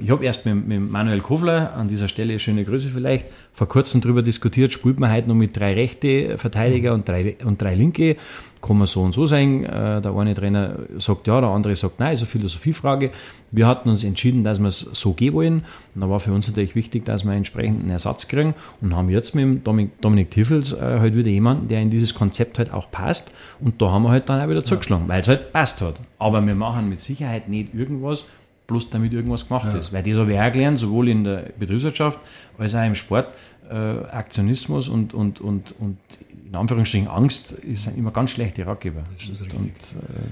[0.00, 4.00] ich habe erst mit, mit, Manuel Kofler, an dieser Stelle schöne Grüße vielleicht, vor kurzem
[4.00, 8.16] darüber diskutiert, spielt man heute noch mit drei rechte Verteidiger und drei, und drei linke.
[8.62, 9.64] Kann man so und so sein.
[9.64, 13.10] Äh, der eine Trainer sagt ja, der andere sagt nein, ist eine Philosophiefrage.
[13.50, 15.64] Wir hatten uns entschieden, dass wir es so gehen wollen.
[15.94, 19.08] Und da war für uns natürlich wichtig, dass wir entsprechend einen Ersatz kriegen und haben
[19.08, 22.90] jetzt mit Dominik, Dominik Tiffels äh, halt wieder jemanden, der in dieses Konzept halt auch
[22.90, 23.32] passt.
[23.60, 25.14] Und da haben wir halt dann auch wieder zugeschlagen, ja.
[25.14, 25.96] weil es halt passt hat.
[26.18, 28.28] Aber wir machen mit Sicherheit nicht irgendwas,
[28.72, 29.78] bloß damit irgendwas gemacht ja.
[29.78, 29.92] ist.
[29.92, 32.18] Weil das habe ich auch gelernt, sowohl in der Betriebswirtschaft
[32.58, 33.32] als auch im Sport.
[33.70, 35.98] Äh, Aktionismus und, und, und, und
[36.46, 39.04] in Anführungsstrichen Angst ist immer ganz schlechte Ratgeber.
[39.16, 39.58] Das ist richtig.
[39.58, 40.28] Und, äh,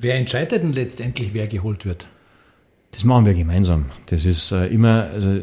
[0.00, 2.08] wer entscheidet denn letztendlich, wer geholt wird?
[2.92, 3.86] Das machen wir gemeinsam.
[4.06, 5.40] Das ist äh, immer, also, äh,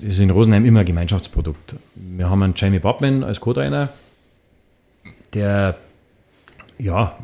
[0.00, 1.76] das ist in Rosenheim immer ein Gemeinschaftsprodukt.
[1.94, 3.90] Wir haben einen Jamie Bobman als Co-Trainer,
[5.34, 5.76] der
[6.80, 7.18] ja,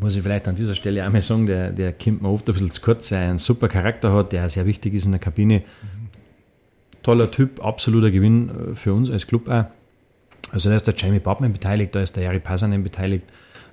[0.00, 2.72] muss ich vielleicht an dieser Stelle einmal sagen, der, der kommt mir oft ein bisschen
[2.72, 5.62] zu kurz, der einen super Charakter hat, der sehr wichtig ist in der Kabine.
[7.02, 9.64] Toller Typ, absoluter Gewinn äh, für uns als Club auch.
[10.50, 13.24] Also da ist der Jamie Babman beteiligt, da ist der Jari Pasanen beteiligt,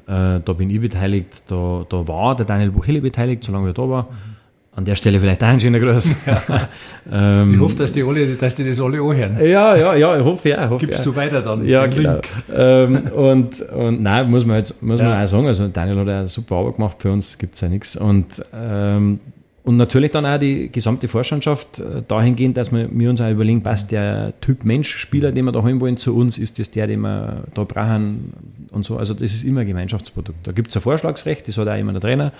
[0.08, 3.90] äh, da bin ich beteiligt, da, da war der Daniel Buchele beteiligt, solange er da
[3.90, 4.04] war.
[4.04, 4.35] Mhm.
[4.78, 6.14] An der Stelle vielleicht auch ein schöner Gruß.
[7.12, 9.38] ähm, ich hoffe, dass die, alle, dass die das alle anhören.
[9.40, 10.70] Ja, ja, ja, ich hoffe ja.
[10.70, 11.06] Hoffe, Gibst ja.
[11.06, 12.20] du weiter dann ja, den genau.
[12.54, 15.08] Ähm, und, und nein, muss man, jetzt, muss ja.
[15.08, 17.70] man auch sagen, also Daniel hat eine super Arbeit gemacht, für uns gibt es ja
[17.70, 17.96] nichts.
[17.96, 19.22] Und, ähm,
[19.64, 23.64] und natürlich dann auch die gesamte Vorstandschaft äh, dahingehend, dass wir, wir uns auch überlegen,
[23.64, 27.00] passt der Typ Mensch-Spieler, den wir da haben wollen, zu uns, ist das der, den
[27.00, 28.34] wir da brauchen
[28.72, 28.98] und so.
[28.98, 30.46] Also das ist immer ein Gemeinschaftsprodukt.
[30.46, 32.34] Da gibt es ein Vorschlagsrecht, das hat auch immer der Trainer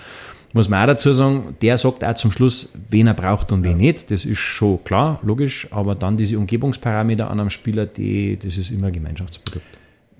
[0.56, 3.76] muss man auch dazu sagen, der sagt auch zum Schluss, wen er braucht und wen
[3.76, 4.10] nicht.
[4.10, 8.70] Das ist schon klar, logisch, aber dann diese Umgebungsparameter an einem Spieler, die, das ist
[8.70, 9.66] immer ein Gemeinschaftsprodukt.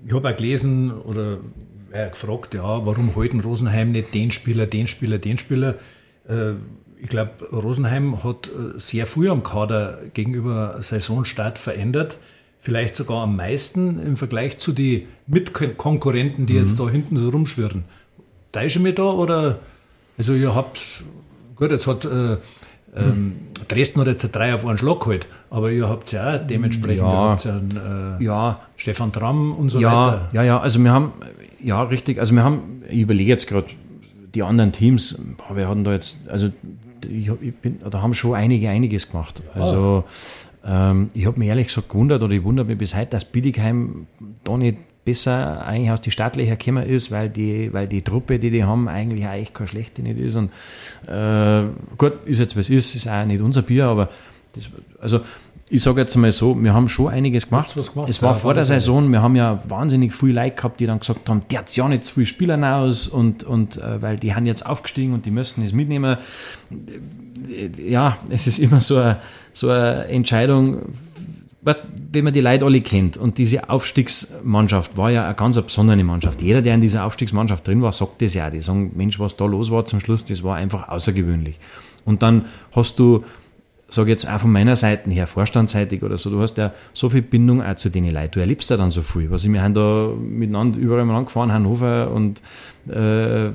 [0.05, 1.39] Ich habe auch gelesen oder
[1.91, 5.75] gefragt, ja, warum halten Rosenheim nicht den Spieler, den Spieler, den Spieler?
[6.29, 6.51] Äh,
[7.01, 12.19] ich glaube, Rosenheim hat äh, sehr früh am Kader gegenüber Saisonstart verändert.
[12.59, 16.59] Vielleicht sogar am meisten im Vergleich zu den Mitkonkurrenten, die mhm.
[16.59, 17.85] jetzt da hinten so rumschwirren.
[18.51, 19.59] Täusche mir da oder
[20.17, 21.03] also ihr habt,
[21.55, 22.37] gut, jetzt hat äh,
[22.95, 23.35] ähm,
[23.67, 26.97] Dresden hat jetzt ein Drei auf einen Schlag geholt, aber ihr habt ja auch dementsprechend
[26.97, 28.59] ja, einen, äh, ja.
[28.75, 30.29] Stefan Tramm und so ja, weiter.
[30.33, 31.13] Ja, ja, also wir haben,
[31.61, 33.67] ja, richtig, also wir haben, ich überlege jetzt gerade,
[34.33, 36.49] die anderen Teams, boah, wir hatten da jetzt, also
[37.09, 39.41] ich, ich bin, da haben schon einige einiges gemacht.
[39.53, 40.03] Also
[40.65, 44.07] ähm, ich habe mich ehrlich gesagt gewundert oder ich wundere mich bis heute, dass Biedigheim
[44.43, 48.51] da nicht besser eigentlich aus die Stadtlöcher gekommen ist, weil die, weil die Truppe, die
[48.51, 50.35] die haben, eigentlich auch echt keine schlechte nicht ist.
[50.35, 50.51] Und
[51.07, 51.63] äh,
[51.97, 54.09] gut, ist jetzt was ist, ist auch nicht unser Bier, aber
[54.51, 54.65] das,
[54.99, 55.21] also
[55.69, 57.73] ich sage jetzt mal so, wir haben schon einiges gemacht.
[57.73, 58.09] gemacht.
[58.09, 60.99] Es war ja, vor der Saison, wir haben ja wahnsinnig viel Leute gehabt, die dann
[60.99, 64.35] gesagt haben, der hat ja nicht zu viel Spieler aus und, und äh, weil die
[64.35, 66.17] haben jetzt aufgestiegen und die müssen es mitnehmen.
[67.77, 69.19] Ja, es ist immer so eine,
[69.53, 70.79] so eine Entscheidung,
[71.67, 71.81] weißt,
[72.13, 76.41] wenn man die Leute alle kennt und diese Aufstiegsmannschaft war ja eine ganz besondere Mannschaft.
[76.41, 78.49] Jeder, der in dieser Aufstiegsmannschaft drin war, sagt das ja.
[78.49, 81.59] Die sagen, Mensch, was da los war zum Schluss, das war einfach außergewöhnlich.
[82.05, 83.23] Und dann hast du
[83.89, 87.21] sage jetzt auch von meiner Seite her, vorstandsseitig oder so, du hast ja so viel
[87.21, 88.31] Bindung auch zu den Leuten.
[88.31, 89.31] Du erlebst ja dann so viel.
[89.31, 92.41] Was ich, wir haben da miteinander überall mal angefahren, Hannover und
[92.89, 93.51] äh,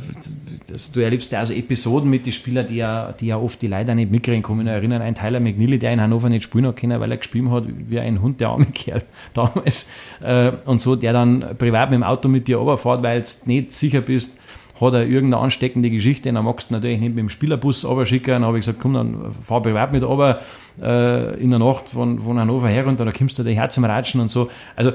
[0.68, 3.66] das, du erlebst ja also Episoden mit den Spielern, die ja, die ja oft die
[3.66, 4.42] Leute nicht mitkriegen.
[4.42, 7.10] Kann mich noch erinnern, ein Tyler McNeely, der in Hannover nicht spielen hat können, weil
[7.10, 9.02] er gespielt hat wie ein Hund, der arme Kerl
[9.34, 9.88] damals.
[10.20, 13.72] Äh, und so, der dann privat mit dem Auto mit dir runterfährt, weil du nicht
[13.72, 14.36] sicher bist,
[14.80, 18.30] hat er irgendeine ansteckende Geschichte, dann magst du natürlich nicht mit dem Spielerbus schicken.
[18.30, 20.40] Dann habe ich gesagt, komm, dann fahr privat mit runter
[20.80, 23.85] äh, in der Nacht von, von Hannover her und dann kommst du dir her zum
[23.85, 24.50] Ratschen und so.
[24.76, 24.92] Also,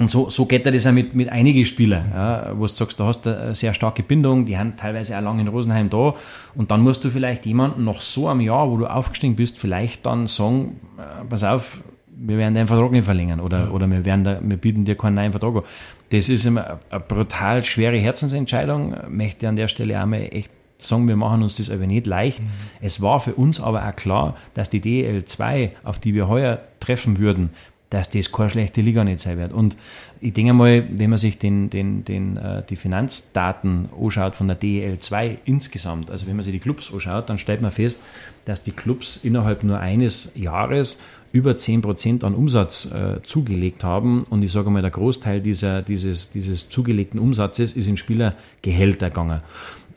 [0.00, 2.98] und so, so geht er das auch mit, mit einigen Spielern, ja, wo du sagst,
[2.98, 6.14] du hast eine sehr starke Bindung, die haben teilweise auch lange in Rosenheim da
[6.56, 10.04] und dann musst du vielleicht jemanden nach so einem Jahr, wo du aufgestiegen bist, vielleicht
[10.04, 11.84] dann sagen, äh, pass auf,
[12.16, 13.70] wir werden deinen Vertrag nicht verlängern oder, ja.
[13.70, 15.62] oder wir, werden da, wir bieten dir keinen neuen Vertrag an.
[16.10, 18.94] Das ist immer eine brutal schwere Herzensentscheidung.
[19.08, 22.40] Möchte an der Stelle einmal echt sagen, wir machen uns das aber nicht leicht.
[22.40, 22.48] Mhm.
[22.80, 27.18] Es war für uns aber auch klar, dass die DL2, auf die wir heuer treffen
[27.18, 27.50] würden,
[27.90, 29.52] dass das keine schlechte Liga nicht sein wird.
[29.52, 29.76] Und
[30.20, 34.58] ich denke mal, wenn man sich den, den, den, äh, die Finanzdaten anschaut von der
[34.58, 38.02] DEL2 insgesamt, also wenn man sich die Clubs anschaut, dann stellt man fest,
[38.46, 40.98] dass die Clubs innerhalb nur eines Jahres
[41.34, 44.22] über 10% an Umsatz äh, zugelegt haben.
[44.30, 49.40] Und ich sage mal, der Großteil dieser, dieses, dieses zugelegten Umsatzes ist in Spielergehälter gegangen.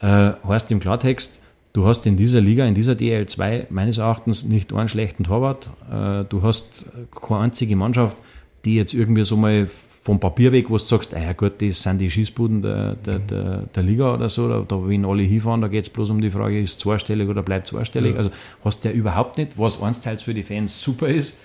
[0.02, 1.40] Äh, heißt im Klartext,
[1.74, 5.70] du hast in dieser Liga, in dieser DL2 meines Erachtens nicht einen schlechten Torwart.
[5.92, 8.18] Äh, du hast keine einzige Mannschaft,
[8.66, 9.68] die jetzt irgendwie so mal
[10.08, 13.20] vom Papier weg, wo du sagst, ah ja gut, das sind die Schießbuden der, der,
[13.20, 16.22] der, der Liga oder so, da, da wenn alle hinfahren, da geht es bloß um
[16.22, 18.14] die Frage, ist zweistellig oder bleibt zweistellig.
[18.14, 18.20] Ja.
[18.20, 18.30] Also
[18.64, 21.38] hast du ja überhaupt nicht, was einsteils für die Fans super ist,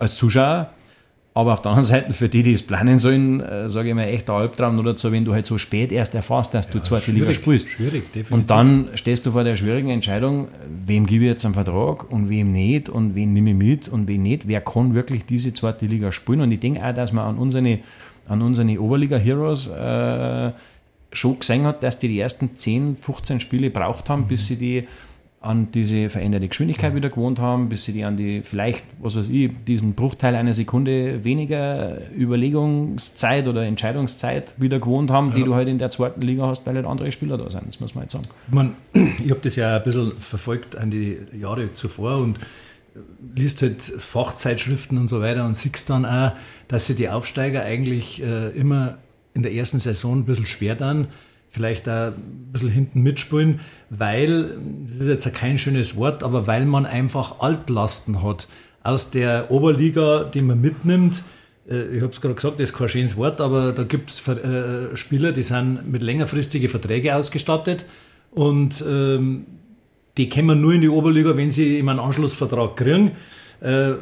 [0.00, 0.68] als Zuschauer,
[1.38, 4.08] aber auf der anderen Seite, für die, die es planen sollen, äh, sage ich mal,
[4.08, 6.82] echt ein Albtraum oder so, wenn du halt so spät erst erfährst, dass ja, du
[6.82, 7.68] zweite Liga spielst.
[7.68, 8.32] Schwierig, definitiv.
[8.32, 12.28] Und dann stehst du vor der schwierigen Entscheidung, wem gebe ich jetzt einen Vertrag und
[12.28, 14.48] wem nicht und wen nehme ich mit und wen nicht.
[14.48, 16.40] Wer kann wirklich diese zweite Liga spielen?
[16.40, 17.78] Und ich denke auch, dass man an unsere,
[18.28, 20.52] an unsere Oberliga-Heroes äh,
[21.12, 24.28] schon gesehen hat, dass die die ersten 10, 15 Spiele braucht haben, mhm.
[24.28, 24.86] bis sie die
[25.40, 29.28] an diese veränderte Geschwindigkeit wieder gewohnt haben, bis sie die an die vielleicht, was weiß
[29.28, 35.46] ich, diesen Bruchteil einer Sekunde weniger Überlegungszeit oder Entscheidungszeit wieder gewohnt haben, die ja.
[35.46, 37.94] du halt in der zweiten Liga hast, weil halt andere Spieler da sind, das muss
[37.94, 38.26] man jetzt sagen.
[38.48, 38.74] Ich, mein,
[39.24, 42.40] ich habe das ja ein bisschen verfolgt an die Jahre zuvor und
[43.36, 46.32] liest halt Fachzeitschriften und so weiter und siehst dann auch,
[46.68, 48.98] dass sie die Aufsteiger eigentlich äh, immer
[49.34, 51.08] in der ersten Saison ein bisschen schwer dann
[51.50, 56.66] vielleicht auch ein bisschen hinten mitspielen, weil, das ist jetzt kein schönes Wort, aber weil
[56.66, 58.48] man einfach Altlasten hat
[58.82, 61.22] aus der Oberliga, die man mitnimmt.
[61.68, 64.26] Äh, ich habe es gerade gesagt, das ist kein schönes Wort, aber da gibt es
[64.28, 67.86] äh, Spieler, die sind mit längerfristigen Verträgen ausgestattet
[68.30, 69.46] und ähm,
[70.16, 73.12] die kommen nur in die Oberliga, wenn sie immer einen Anschlussvertrag kriegen.
[73.60, 73.94] Äh,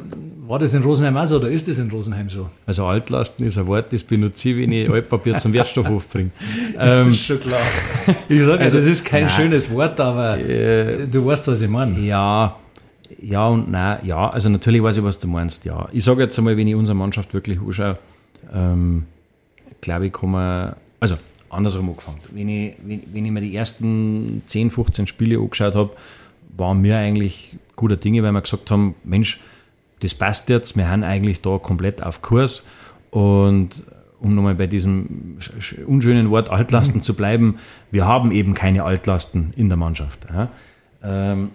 [0.47, 2.47] war das in Rosenheim auch so oder ist das in Rosenheim so?
[2.67, 6.29] Also Altlasten ist ein Wort, das benutze ich, wenn ich Altpapier zum Wertstoffhof bringe.
[6.79, 7.59] Ähm, schon klar.
[8.29, 11.69] Ich sage, also, das ist kein nein, schönes Wort, aber äh, du weißt, was ich
[11.69, 11.99] meine.
[11.99, 12.55] Ja,
[13.19, 15.89] ja und nein, ja, also natürlich weiß ich, was du meinst, ja.
[15.91, 17.97] Ich sage jetzt einmal, wenn ich unsere Mannschaft wirklich anschaue,
[18.53, 19.05] ähm,
[19.81, 21.17] glaube ich, kann man, also
[21.49, 22.19] andersrum angefangen.
[22.31, 25.91] Wenn ich, wenn, wenn ich mir die ersten 10, 15 Spiele angeschaut habe,
[26.55, 29.39] waren wir eigentlich guter Dinge, weil wir gesagt haben, Mensch,
[30.01, 32.67] das passt jetzt, wir haben eigentlich da komplett auf Kurs
[33.09, 33.85] und
[34.19, 35.37] um nochmal bei diesem
[35.85, 37.59] unschönen Wort Altlasten zu bleiben,
[37.91, 40.27] wir haben eben keine Altlasten in der Mannschaft.
[40.29, 40.49] Ja.
[41.03, 41.51] Ähm,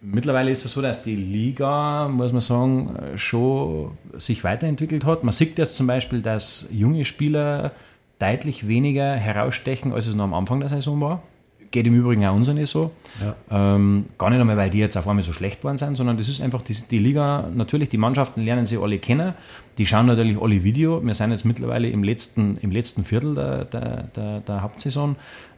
[0.00, 5.22] mittlerweile ist es so, dass die Liga, muss man sagen, schon sich weiterentwickelt hat.
[5.22, 7.72] Man sieht jetzt zum Beispiel, dass junge Spieler
[8.18, 11.22] deutlich weniger herausstechen, als es noch am Anfang der Saison war
[11.70, 12.90] geht im Übrigen auch uns nicht so.
[13.20, 13.74] Ja.
[13.74, 16.28] Ähm, gar nicht einmal, weil die jetzt auf einmal so schlecht geworden sind, sondern das
[16.28, 19.34] ist einfach die, die, Liga, natürlich, die Mannschaften lernen sie alle kennen,
[19.76, 21.04] die schauen natürlich alle Video.
[21.04, 25.16] Wir sind jetzt mittlerweile im letzten, im letzten Viertel der, der, der, der Hauptsaison.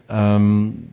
[0.09, 0.90] Ähm,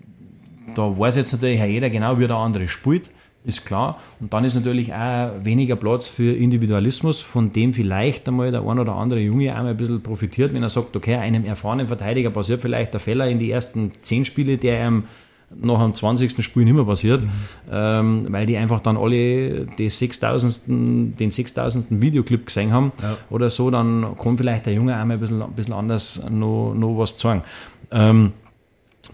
[0.76, 3.10] da weiß jetzt natürlich jeder genau, wie der andere spielt
[3.48, 4.00] ist klar.
[4.20, 8.80] Und dann ist natürlich auch weniger Platz für Individualismus, von dem vielleicht einmal der ein
[8.80, 12.62] oder andere Junge einmal ein bisschen profitiert, wenn er sagt, okay, einem erfahrenen Verteidiger passiert
[12.62, 15.04] vielleicht der Fehler in die ersten zehn Spiele, der einem
[15.50, 16.44] nach dem 20.
[16.44, 17.30] Spiel nicht mehr passiert, mhm.
[17.72, 21.88] ähm, weil die einfach dann alle die 6000, den 6000.
[21.90, 23.18] Videoclip gesehen haben ja.
[23.30, 26.98] oder so, dann kann vielleicht der Junge einmal ein bisschen, ein bisschen anders noch, noch
[26.98, 27.44] was zeigen.
[27.92, 28.34] Ähm,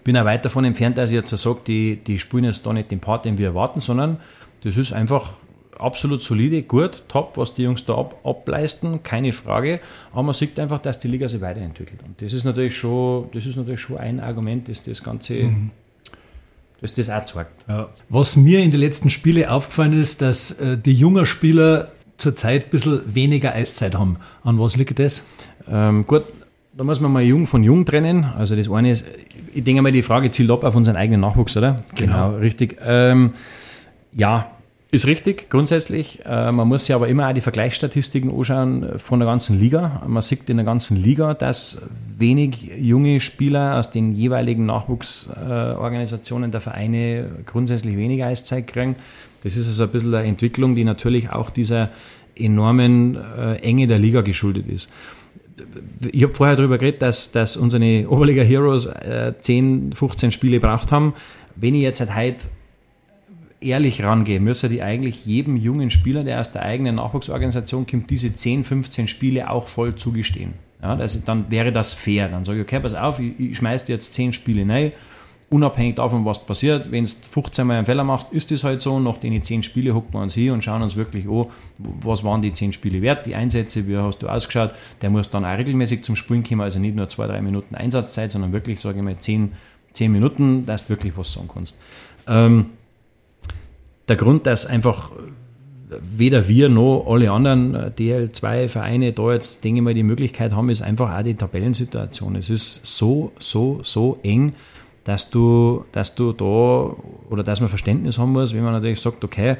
[0.03, 2.91] bin auch weit davon entfernt, dass ich jetzt sage, die, die spielen jetzt da nicht
[2.91, 4.17] den Part, den wir erwarten, sondern
[4.63, 5.31] das ist einfach
[5.79, 9.79] absolut solide, gut, top, was die Jungs da ab, ableisten, keine Frage.
[10.11, 12.01] Aber man sieht einfach, dass die Liga sich weiterentwickelt.
[12.03, 15.71] Und das ist natürlich schon, das ist natürlich schon ein Argument, das das Ganze, mhm.
[16.81, 17.51] das das auch zeigt.
[17.67, 17.89] Ja.
[18.09, 22.69] Was mir in den letzten Spielen aufgefallen ist, dass äh, die jungen Spieler zurzeit ein
[22.69, 24.17] bisschen weniger Eiszeit haben.
[24.43, 25.23] An was liegt das?
[25.67, 26.23] Ähm, gut,
[26.75, 28.25] da muss man mal jung von jung trennen.
[28.37, 29.05] Also das eine ist,
[29.53, 31.81] ich denke mal, die Frage zielt ab auf unseren eigenen Nachwuchs, oder?
[31.95, 32.77] Genau, genau richtig.
[32.83, 33.33] Ähm,
[34.11, 34.47] ja,
[34.89, 36.21] ist richtig, grundsätzlich.
[36.25, 40.03] Äh, man muss sich aber immer auch die Vergleichsstatistiken anschauen von der ganzen Liga.
[40.07, 41.77] Man sieht in der ganzen Liga, dass
[42.17, 48.95] wenig junge Spieler aus den jeweiligen Nachwuchsorganisationen der Vereine grundsätzlich weniger Eiszeit kriegen.
[49.43, 51.89] Das ist also ein bisschen eine Entwicklung, die natürlich auch dieser
[52.35, 54.89] enormen äh, Enge der Liga geschuldet ist
[56.11, 60.91] ich habe vorher darüber geredet, dass, dass unsere Oberliga Heroes äh, 10, 15 Spiele gebraucht
[60.91, 61.13] haben.
[61.55, 62.45] Wenn ich jetzt halt heute
[63.61, 68.33] ehrlich rangehe, müsste die eigentlich jedem jungen Spieler, der aus der eigenen Nachwuchsorganisation kommt, diese
[68.33, 70.53] 10, 15 Spiele auch voll zugestehen.
[70.81, 72.27] Ja, das, dann wäre das fair.
[72.27, 74.91] Dann sage ich, okay, pass auf, ich, ich schmeiße dir jetzt 10 Spiele rein
[75.49, 78.99] unabhängig davon, was passiert, wenn du 15 Mal einen Fehler machst, ist das halt so.
[78.99, 81.45] Nach den 10 Spiele hocken wir uns hier und schauen uns wirklich an,
[81.77, 84.71] was waren die 10 Spiele wert, die Einsätze, wie hast du ausgeschaut.
[85.01, 88.51] Der muss dann auch regelmäßig zum Spielen kommen, also nicht nur 2-3 Minuten Einsatzzeit, sondern
[88.51, 89.51] wirklich, sage ich mal, 10,
[89.93, 91.77] 10 Minuten, dass du wirklich was sagen kannst.
[92.27, 92.67] Ähm,
[94.07, 95.11] der Grund, dass einfach
[96.01, 100.69] weder wir noch alle anderen äh, DL2-Vereine da jetzt, denke ich mal, die Möglichkeit haben,
[100.69, 102.35] ist einfach auch die Tabellensituation.
[102.35, 104.53] Es ist so, so, so eng
[105.03, 106.95] dass du, dass du da
[107.29, 109.57] oder dass man Verständnis haben muss, wenn man natürlich sagt, okay,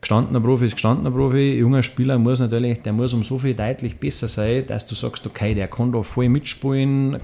[0.00, 1.54] gestandener Profi ist gestandener Profi.
[1.54, 5.26] Junger Spieler muss natürlich, der muss um so viel deutlich besser sein, dass du sagst,
[5.26, 7.18] okay, der kann da voll mitspielen,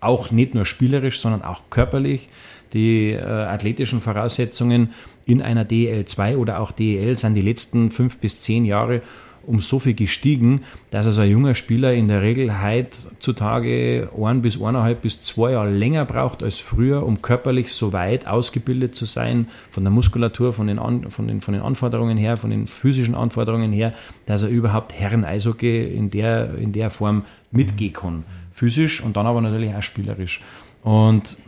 [0.00, 2.28] auch nicht nur spielerisch, sondern auch körperlich.
[2.72, 4.92] Die äh, athletischen Voraussetzungen
[5.24, 9.02] in einer DL2 oder auch DEL sind die letzten fünf bis zehn Jahre
[9.48, 14.60] um so viel gestiegen, dass also ein junger Spieler in der Regel heutzutage ein bis
[14.60, 19.48] eineinhalb bis zwei Jahre länger braucht als früher, um körperlich so weit ausgebildet zu sein,
[19.70, 23.14] von der Muskulatur, von den, An von den, von den Anforderungen her, von den physischen
[23.14, 23.94] Anforderungen her,
[24.26, 28.24] dass er überhaupt Herren-Eishockey in der, in der Form mitgehen kann.
[28.52, 30.42] Physisch und dann aber natürlich auch spielerisch.
[30.82, 31.38] Und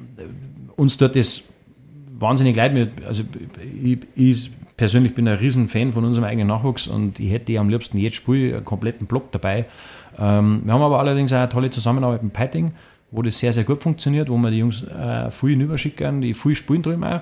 [0.76, 1.42] uns tut das
[2.18, 2.92] wahnsinnig leid.
[3.07, 3.24] Also
[3.82, 4.51] ich, ich
[4.81, 8.55] persönlich bin ein Riesenfan von unserem eigenen Nachwuchs und ich hätte am liebsten jetzt Spiel
[8.55, 9.66] einen kompletten Block dabei.
[10.18, 12.72] Ähm, wir haben aber allerdings auch eine tolle Zusammenarbeit mit Piting,
[13.11, 16.55] wo das sehr, sehr gut funktioniert, wo wir die Jungs äh, viel hinüberschicken, die viel
[16.55, 17.20] spielen drüben auch.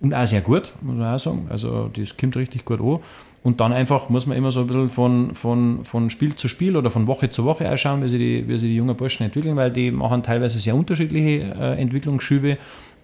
[0.00, 1.46] Und auch sehr gut, muss man auch sagen.
[1.50, 3.00] Also das kommt richtig gut an.
[3.42, 6.74] Und dann einfach muss man immer so ein bisschen von, von, von Spiel zu Spiel
[6.74, 9.56] oder von Woche zu Woche ausschauen, wie sich die, wie sich die jungen Burschen entwickeln,
[9.56, 12.56] weil die machen teilweise sehr unterschiedliche äh, Entwicklungsschübe.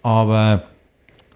[0.03, 0.63] Aber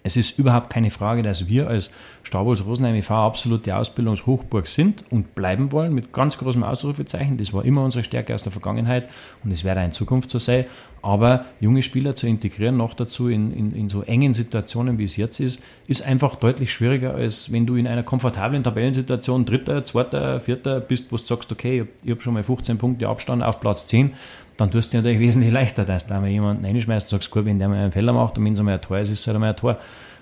[0.06, 1.90] es ist überhaupt keine Frage, dass wir als
[2.24, 3.14] Stabholz Rosenheim e.V.
[3.14, 7.38] absolute Ausbildungshochburg sind und bleiben wollen, mit ganz großem Ausrufezeichen.
[7.38, 9.08] Das war immer unsere Stärke aus der Vergangenheit
[9.42, 10.66] und es werde auch in Zukunft so sein.
[11.00, 15.16] Aber junge Spieler zu integrieren, noch dazu in, in, in so engen Situationen, wie es
[15.16, 20.38] jetzt ist, ist einfach deutlich schwieriger, als wenn du in einer komfortablen Tabellensituation Dritter, Zweiter,
[20.38, 23.86] Vierter bist, wo du sagst, okay, ich habe schon mal 15 Punkte Abstand auf Platz
[23.86, 24.12] 10
[24.56, 27.58] dann tust du dir natürlich wesentlich leichter, dass da mal jemand reinschmeißt, sagst, gut, wenn
[27.58, 29.36] der mal einen Fehler macht und wenn es einmal ein Tor ist, ist es halt
[29.36, 29.78] einmal ein Tor.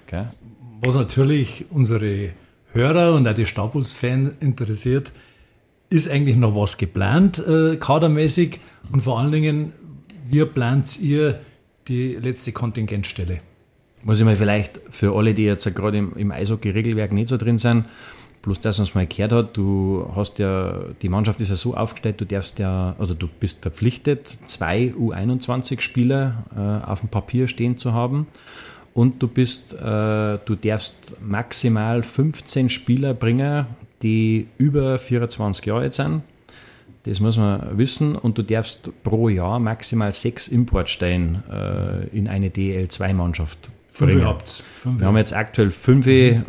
[0.06, 0.24] Okay?
[0.80, 2.30] Was natürlich unsere
[2.72, 5.12] Hörer und auch die Stabholz-Fans interessiert,
[5.90, 8.60] ist eigentlich noch was geplant, äh, kadermäßig
[8.90, 9.72] und vor allen Dingen,
[10.28, 11.40] wie plant ihr
[11.88, 13.40] die letzte Kontingentstelle?
[14.02, 17.58] Muss ich mal vielleicht für alle, die jetzt gerade im, im Eishockey-Regelwerk nicht so drin
[17.58, 17.84] sind,
[18.42, 22.20] Bloß das, was man gehört hat, du hast ja, die Mannschaft ist ja so aufgestellt,
[22.20, 26.44] du darfst ja, oder du bist verpflichtet, zwei U21-Spieler
[26.84, 28.26] äh, auf dem Papier stehen zu haben.
[28.94, 33.66] Und du bist, äh, du darfst maximal 15 Spieler bringen,
[34.02, 36.22] die über 24 Jahre alt sind.
[37.04, 38.16] Das muss man wissen.
[38.16, 44.26] Und du darfst pro Jahr maximal sechs Importstellen äh, in eine DL2-Mannschaft bringen.
[44.84, 46.44] Wir haben jetzt aktuell fünf mhm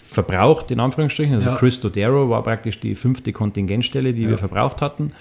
[0.00, 1.34] verbraucht, in Anführungsstrichen.
[1.34, 1.56] Also ja.
[1.56, 4.30] Chris Dodero war praktisch die fünfte Kontingentstelle, die ja.
[4.30, 5.12] wir verbraucht hatten.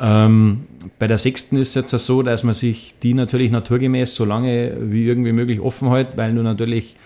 [0.00, 0.66] Ähm,
[0.98, 4.76] bei der sechsten ist es jetzt so, dass man sich die natürlich naturgemäß so lange
[4.80, 6.96] wie irgendwie möglich offen hält, weil du natürlich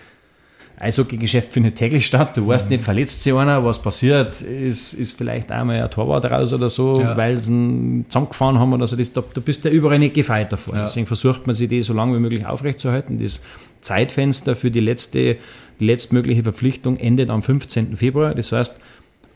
[0.81, 2.35] Eishockey-Geschäft findet täglich statt.
[2.35, 2.71] Du weißt mhm.
[2.71, 6.99] nicht, verletzt sich einer, was passiert, ist, ist vielleicht einmal ein Torwart raus oder so,
[6.99, 7.15] ja.
[7.15, 8.95] weil sie ihn zusammengefahren haben oder so.
[8.95, 10.75] Das, da, du bist ja überall nicht gefeit davor.
[10.75, 10.81] Ja.
[10.81, 13.21] Deswegen versucht man sich die so lange wie möglich aufrechtzuerhalten.
[13.21, 13.43] Das
[13.81, 15.37] Zeitfenster für die letzte
[15.81, 17.97] die letztmögliche Verpflichtung endet am 15.
[17.97, 18.35] Februar.
[18.35, 18.79] Das heißt,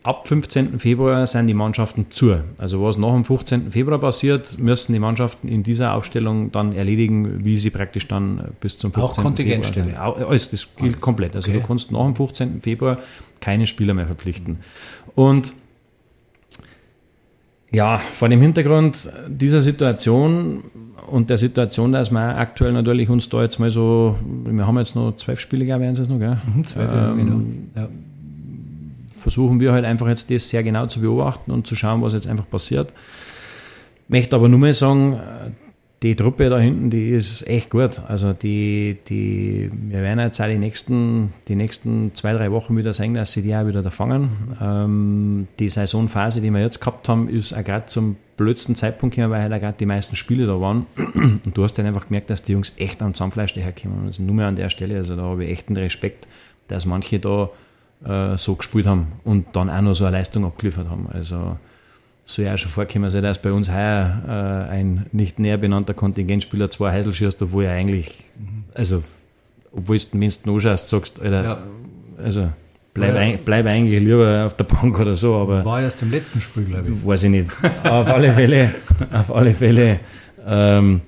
[0.04, 0.78] ab 15.
[0.78, 2.36] Februar sind die Mannschaften zu.
[2.56, 3.72] Also was nach dem 15.
[3.72, 8.78] Februar passiert, müssen die Mannschaften in dieser Aufstellung dann erledigen, wie sie praktisch dann bis
[8.78, 9.02] zum 15.
[9.02, 9.88] Auch Kontingentstelle.
[9.88, 10.28] Februar.
[10.28, 11.00] Alles, das gilt Alles.
[11.00, 11.34] komplett.
[11.34, 11.60] Also okay.
[11.60, 12.62] du kannst nach dem 15.
[12.62, 12.98] Februar
[13.40, 14.60] keine Spieler mehr verpflichten.
[15.16, 15.52] Und
[17.76, 20.64] ja, vor dem Hintergrund dieser Situation
[21.08, 24.16] und der Situation, dass wir aktuell natürlich uns da jetzt mal so,
[24.46, 26.38] wir haben jetzt noch zwölf Spiele, glaube ich, es noch, gell?
[26.46, 27.82] Mhm, zwölf, ähm, genau.
[27.82, 27.88] Ja.
[29.20, 32.26] Versuchen wir halt einfach jetzt das sehr genau zu beobachten und zu schauen, was jetzt
[32.26, 32.94] einfach passiert.
[34.08, 35.20] Möchte aber nur mal sagen,
[36.02, 38.02] die Truppe da hinten, die ist echt gut.
[38.06, 42.92] Also die, die, wir werden jetzt auch die nächsten, die nächsten zwei, drei Wochen wieder
[42.92, 44.28] sehen, dass sie die auch wieder da fangen.
[44.60, 49.32] Ähm, die Saisonphase, die wir jetzt gehabt haben, ist auch gerade zum blödsten Zeitpunkt gekommen,
[49.32, 50.86] weil halt auch gerade die meisten Spiele da waren.
[51.14, 54.06] Und du hast dann einfach gemerkt, dass die Jungs echt am Zahnfleisch daherkommen.
[54.06, 56.28] Also nur mehr an der Stelle, also da habe ich echt einen Respekt,
[56.68, 57.48] dass manche da
[58.04, 61.08] äh, so gespielt haben und dann auch noch so eine Leistung abgeliefert haben.
[61.10, 61.56] Also
[62.26, 65.94] soll ja auch schon vorkommen sein, dass bei uns heuer äh, ein nicht näher benannter
[65.94, 68.16] Kontingentspieler zwei Heisel schießt, obwohl er eigentlich,
[68.74, 69.02] also,
[69.72, 71.58] obwohl du, du anschaust, sagst, Alter, ja.
[72.22, 72.50] also,
[72.94, 73.20] bleib, ja.
[73.20, 75.64] ein, bleib eigentlich lieber auf der Bank oder so, aber.
[75.64, 77.06] War erst im letzten Spiel, glaube ich.
[77.06, 77.50] Weiß ich nicht.
[77.84, 78.74] auf alle Fälle,
[79.12, 80.00] auf alle Fälle,
[80.44, 81.00] ähm,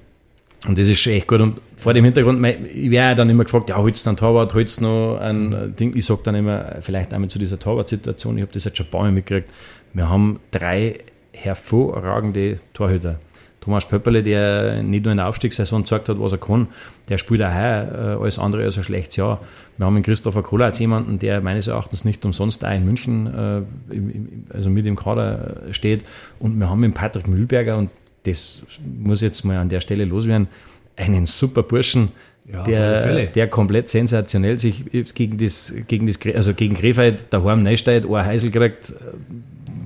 [0.67, 1.41] und das ist schon echt gut.
[1.41, 4.55] Und vor dem Hintergrund, ich wäre ja dann immer gefragt, ja, holst du einen Torwart,
[4.55, 5.95] holst du noch ein Ding.
[5.97, 8.91] Ich sage dann immer, vielleicht einmal zu dieser Torwart-Situation, ich habe das jetzt schon ein
[8.91, 9.51] paar Mal mitgekriegt,
[9.93, 11.01] wir haben drei
[11.33, 13.19] hervorragende Torhüter.
[13.61, 16.69] Thomas Pöpperle, der nicht nur in der Aufstiegssaison gezeigt hat, was er kann,
[17.09, 19.41] der spielt auch heuer äh, alles andere als ein schlechtes Jahr.
[19.77, 24.55] Wir haben in Christopher Kolatz jemanden, der meines Erachtens nicht umsonst auch in München äh,
[24.55, 26.05] also mit im Kader steht.
[26.39, 27.91] Und wir haben mit Patrick Mühlberger, und
[28.25, 28.63] das
[29.01, 30.49] muss jetzt mal an der Stelle loswerden,
[30.97, 32.11] einen super Burschen,
[32.51, 34.85] Ja, der, der komplett sensationell sich
[35.15, 38.95] gegen das, gegen das, also gegen Krefeld daheim Neustadt ein Heisel kriegt.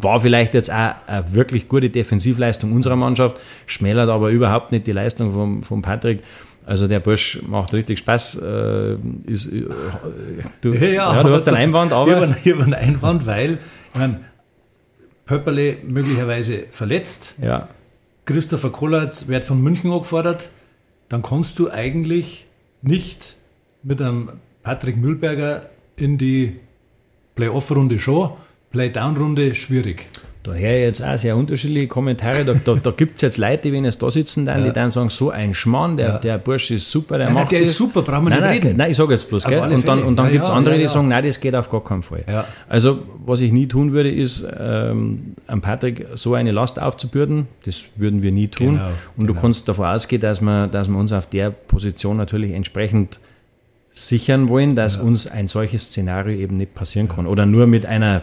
[0.03, 4.93] War vielleicht jetzt auch eine wirklich gute Defensivleistung unserer Mannschaft, schmälert aber überhaupt nicht die
[4.93, 6.23] Leistung von, von Patrick.
[6.65, 8.37] Also der Bursch macht richtig Spaß.
[8.37, 8.97] Äh,
[9.27, 9.67] ist, äh,
[10.61, 13.59] du, ja, du hast einen Einwand, Ich habe aber einen, ich hab einen Einwand, weil,
[13.93, 14.21] ich meine,
[15.25, 17.69] Pöpperle möglicherweise verletzt, ja,
[18.25, 20.51] Christopher Kollatz wird von München angefordert,
[21.09, 22.47] dann kannst du eigentlich
[22.83, 23.37] nicht
[23.83, 24.31] mit einem
[24.63, 26.61] Patrick Mühlberger in die
[27.35, 28.31] Play-Off-Runde schon,
[28.73, 30.07] Play-Down-Runde schwierig.
[30.45, 32.45] Da höre ich jetzt auch sehr unterschiedliche Kommentare.
[32.45, 34.91] Da, da, da gibt es jetzt Leute, die, wenn jetzt da sitzen, dann, die dann
[34.91, 36.19] sagen, so ein Schmarrn, der, Ja.
[36.19, 37.69] der Bursch ist super, der Nein, nein, macht der das.
[37.69, 38.77] ist super, brauchen wir nein, nicht nein, reden.
[38.77, 39.61] Nein, ich sage jetzt bloß, gell?
[39.61, 40.89] Und dann, und dann Ja, gibt es ja, andere, ja, die ja.
[40.89, 42.25] sagen, nein, das geht auf gar keinen Fall.
[42.27, 42.45] Ja.
[42.69, 47.47] Also, was ich nie tun würde, ist, ähm, am Patrick so eine Last aufzubürden.
[47.65, 48.79] Das würden wir nie tun.
[48.79, 49.43] Genau, und du genau.
[49.43, 53.21] kannst davon ausgehen, dass wir, dass wir uns auf der Position natürlich entsprechend
[53.93, 57.29] sichern wollen, dass uns ein solches Szenario eben nicht passieren kann.
[57.29, 58.23] Oder nur mit einer,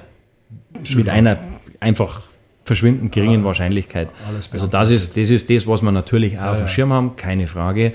[0.96, 1.38] mit einer
[1.80, 2.22] einfach
[2.64, 4.10] verschwindend geringen Wahrscheinlichkeit.
[4.28, 7.16] Alles Also das ist, das ist das, was wir natürlich auch auf dem Schirm haben,
[7.16, 7.94] keine Frage.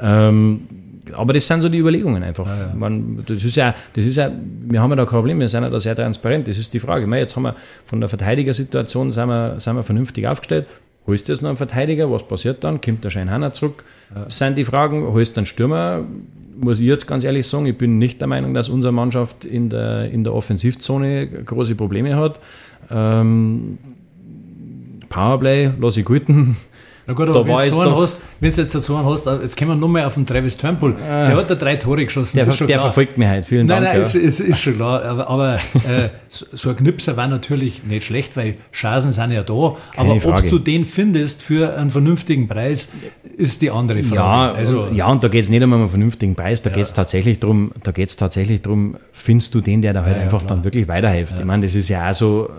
[0.00, 0.62] Ähm,
[1.12, 2.48] aber das sind so die Überlegungen einfach.
[2.74, 4.30] Man, das ist ja, das ist ja,
[4.66, 6.48] wir haben ja da kein Problem, wir sind ja da sehr transparent.
[6.48, 7.06] Das ist die Frage.
[7.16, 7.54] Jetzt haben wir
[7.84, 10.66] von der Verteidigersituation sind wir, sind wir vernünftig aufgestellt.
[11.06, 12.10] Holst du jetzt noch einen Verteidiger?
[12.10, 12.80] Was passiert dann?
[12.80, 13.84] Kommt der Scheinhanner zurück?
[14.14, 15.06] Das sind die Fragen.
[15.12, 16.04] Holst du einen Stürmer?
[16.56, 19.70] Muss ich jetzt ganz ehrlich sagen, ich bin nicht der Meinung, dass unsere Mannschaft in
[19.70, 22.40] der, in der Offensivzone große Probleme hat.
[22.90, 23.78] Ähm,
[25.08, 26.56] Powerplay, lasse ich guten.
[27.06, 29.26] Na gut, aber wenn du es so einen hast, wenn du jetzt so einen hast,
[29.26, 30.94] jetzt kommen wir nochmal auf den Travis Turnbull.
[30.94, 32.36] Der hat da drei Tore geschossen.
[32.36, 33.46] Der, der verfolgt mich halt.
[33.46, 33.94] Vielen Nein, Dank.
[33.94, 34.06] nein, ja.
[34.06, 35.04] ist, ist, ist schon klar.
[35.04, 39.76] Aber, aber äh, so ein Knipser war natürlich nicht schlecht, weil Chancen sind ja da.
[39.96, 42.88] aber ob du den findest für einen vernünftigen Preis,
[43.36, 44.14] ist die andere Frage.
[44.14, 46.92] Ja, also, ja, und da geht es nicht um einen vernünftigen Preis, da geht es
[46.92, 48.62] tatsächlich drum, da geht's tatsächlich
[49.12, 50.56] findest du den, der da halt ja, einfach klar.
[50.56, 51.34] dann wirklich weiterhilft.
[51.38, 52.50] Ich meine, das ist ja auch so,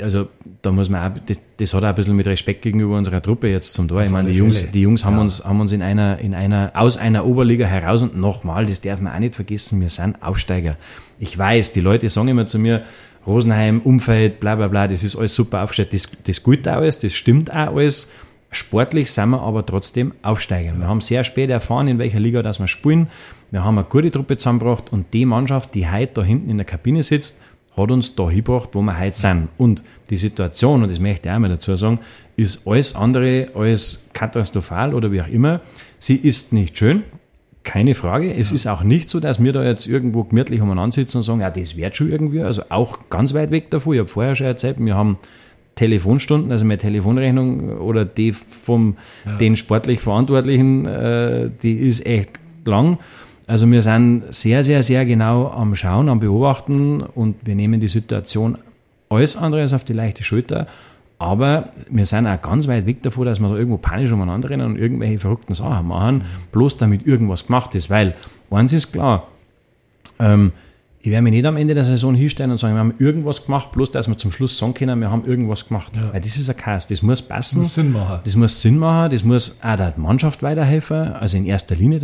[0.00, 0.28] also
[0.62, 3.48] da muss man auch, das, das hat auch ein bisschen mit Respekt gegenüber unserer Truppe
[3.48, 4.02] jetzt zum Tor.
[4.02, 6.96] Ich meine, die Jungs, die Jungs haben uns, haben uns in einer, in einer, aus
[6.96, 10.76] einer Oberliga heraus und nochmal, das darf man auch nicht vergessen, wir sind Aufsteiger.
[11.18, 12.84] Ich weiß, die Leute sagen immer zu mir,
[13.26, 15.92] Rosenheim, Umfeld, bla bla bla, das ist alles super aufgestellt.
[15.92, 18.10] Das, das gilt auch alles, das stimmt auch alles.
[18.50, 20.74] Sportlich sind wir aber trotzdem Aufsteiger.
[20.78, 23.08] Wir haben sehr spät erfahren, in welcher Liga das wir spielen.
[23.50, 26.66] Wir haben eine gute Truppe zusammengebracht und die Mannschaft, die heute da hinten in der
[26.66, 27.36] Kabine sitzt,
[27.76, 29.48] hat uns da hingebracht, wo wir heute sind.
[29.58, 31.98] Und die Situation, und das möchte ich auch mal dazu sagen,
[32.36, 35.60] ist alles andere als katastrophal oder wie auch immer.
[35.98, 37.02] Sie ist nicht schön,
[37.64, 38.32] keine Frage.
[38.34, 41.40] Es ist auch nicht so, dass wir da jetzt irgendwo gemütlich umeinander sitzen und sagen,
[41.40, 42.42] ja, das wird schon irgendwie.
[42.42, 43.94] Also auch ganz weit weg davon.
[43.94, 45.18] Ich habe vorher schon erzählt, wir haben
[45.74, 48.96] Telefonstunden, also meine Telefonrechnung oder die vom
[49.40, 52.30] den sportlich Verantwortlichen, äh, die ist echt
[52.64, 52.98] lang.
[53.46, 57.88] Also wir sind sehr, sehr, sehr genau am Schauen, am Beobachten und wir nehmen die
[57.88, 58.56] Situation
[59.10, 60.66] alles andere als auf die leichte Schulter.
[61.18, 64.66] Aber wir sind auch ganz weit weg davon, dass wir da irgendwo panisch umeinander rennen
[64.66, 67.90] und irgendwelche verrückten Sachen machen, bloß damit irgendwas gemacht ist.
[67.90, 68.14] Weil
[68.50, 69.28] eins ist klar,
[70.18, 70.52] ähm,
[71.04, 73.72] ich werde mich nicht am Ende der Saison hinstellen und sagen, wir haben irgendwas gemacht,
[73.72, 75.92] bloß dass wir zum Schluss sagen können, wir haben irgendwas gemacht.
[76.12, 76.86] Weil das ist ein Chaos.
[76.86, 77.58] Das muss passen.
[77.58, 78.20] Muss Sinn machen.
[78.24, 82.00] Das muss Sinn machen, das muss auch der Mannschaft weiterhelfen, also in erster Linie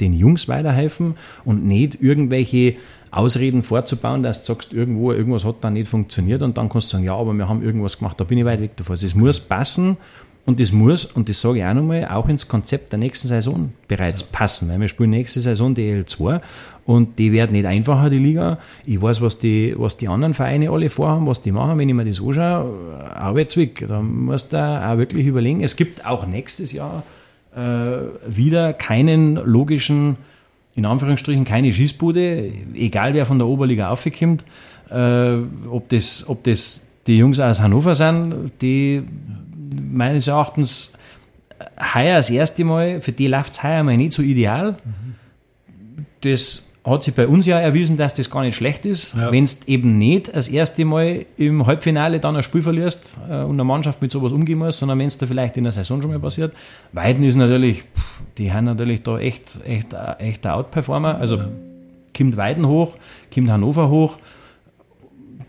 [0.00, 2.76] den Jungs weiterhelfen und nicht irgendwelche
[3.10, 6.92] Ausreden vorzubauen, dass du sagst, irgendwo, irgendwas hat da nicht funktioniert und dann kannst du
[6.92, 8.94] sagen, ja, aber wir haben irgendwas gemacht, da bin ich weit weg davon.
[8.94, 9.98] Also es muss passen
[10.46, 13.72] und das muss, und das sage ich auch nochmal, auch ins Konzept der nächsten Saison
[13.86, 16.40] bereits passen, weil wir spielen nächste Saison die L2
[16.86, 18.58] und die wird nicht einfacher, die Liga.
[18.86, 21.94] Ich weiß, was die, was die anderen Vereine alle vorhaben, was die machen, wenn ich
[21.94, 25.62] mir das anschaue, Arbeitsweg, da musst du auch wirklich überlegen.
[25.62, 27.02] Es gibt auch nächstes Jahr
[27.54, 30.16] äh, wieder keinen logischen,
[30.74, 34.46] in Anführungsstrichen, keine Schießbude, egal wer von der Oberliga aufkommt,
[34.90, 35.36] äh,
[35.68, 39.02] ob, das, ob das die Jungs aus Hannover sind, die
[39.82, 40.92] meines Erachtens
[41.94, 44.76] heuer das erste Mal, für die läuft es heuer mal nicht so ideal.
[46.20, 49.16] Das hat sich bei uns ja erwiesen, dass das gar nicht schlecht ist.
[49.16, 49.30] Ja.
[49.30, 53.52] Wenn du eben nicht das erste Mal im Halbfinale dann ein Spiel verlierst äh, und
[53.52, 56.10] eine Mannschaft mit sowas umgehen muss, sondern wenn es da vielleicht in der Saison schon
[56.10, 56.54] mal passiert.
[56.92, 57.84] Weiden ist natürlich,
[58.38, 61.18] die haben natürlich da echt, echt, echt ein Outperformer.
[61.18, 61.38] Also
[62.16, 62.96] kommt Weiden hoch,
[63.32, 64.18] kommt Hannover hoch.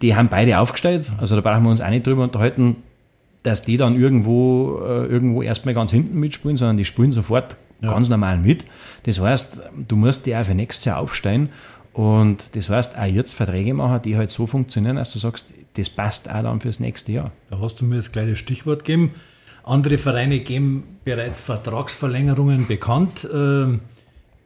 [0.01, 1.11] Die haben beide aufgestellt.
[1.17, 2.77] Also da brauchen wir uns auch nicht drüber unterhalten,
[3.43, 8.09] dass die dann irgendwo, äh, irgendwo erstmal ganz hinten mitspielen, sondern die spielen sofort ganz
[8.09, 8.65] normal mit.
[9.03, 11.49] Das heißt, du musst die auch für nächstes Jahr aufstellen.
[11.93, 15.89] Und das heißt, auch jetzt Verträge machen, die halt so funktionieren, dass du sagst, das
[15.89, 17.31] passt auch dann fürs nächste Jahr.
[17.49, 19.13] Da hast du mir das kleine Stichwort gegeben.
[19.63, 23.27] Andere Vereine geben bereits Vertragsverlängerungen bekannt.
[23.31, 23.81] Ähm,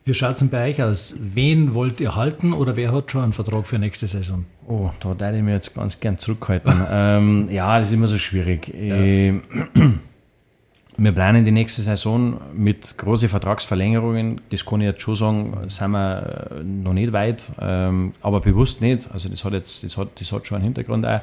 [0.05, 1.15] wie schaut es denn bei euch aus?
[1.19, 4.45] Wen wollt ihr halten oder wer hat schon einen Vertrag für nächste Saison?
[4.67, 6.73] Oh, da würde ich mir jetzt ganz gern zurückhalten.
[6.91, 8.67] ähm, ja, das ist immer so schwierig.
[8.67, 8.97] Ja.
[8.97, 9.33] Ich,
[10.97, 14.41] wir planen die nächste Saison mit großen Vertragsverlängerungen.
[14.49, 18.81] Das kann ich jetzt schon sagen, sind wir äh, noch nicht weit, ähm, aber bewusst
[18.81, 19.09] nicht.
[19.13, 21.21] Also das hat jetzt, das hat, das hat schon einen Hintergrund auch.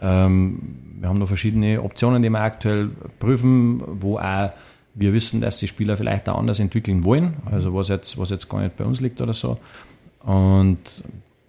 [0.00, 0.58] Ähm,
[1.00, 4.52] wir haben noch verschiedene Optionen, die wir aktuell prüfen, wo auch
[4.94, 8.48] wir wissen, dass die Spieler vielleicht auch anders entwickeln wollen, also was jetzt, was jetzt
[8.48, 9.58] gar nicht bei uns liegt oder so.
[10.24, 10.78] Und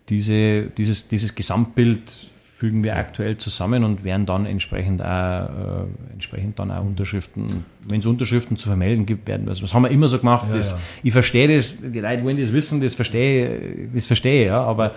[0.10, 2.28] diese, dieses, dieses Gesamtbild
[2.62, 8.02] fügen wir aktuell zusammen und werden dann entsprechend auch, äh, entsprechend dann auch Unterschriften, wenn
[8.02, 10.48] es Unterschriften zu vermelden gibt, werden wir, das haben wir immer so gemacht.
[10.48, 10.80] Ja, das, ja.
[11.02, 14.92] Ich verstehe das, die Leute wollen das wissen, das verstehe, das verstehe, ja, aber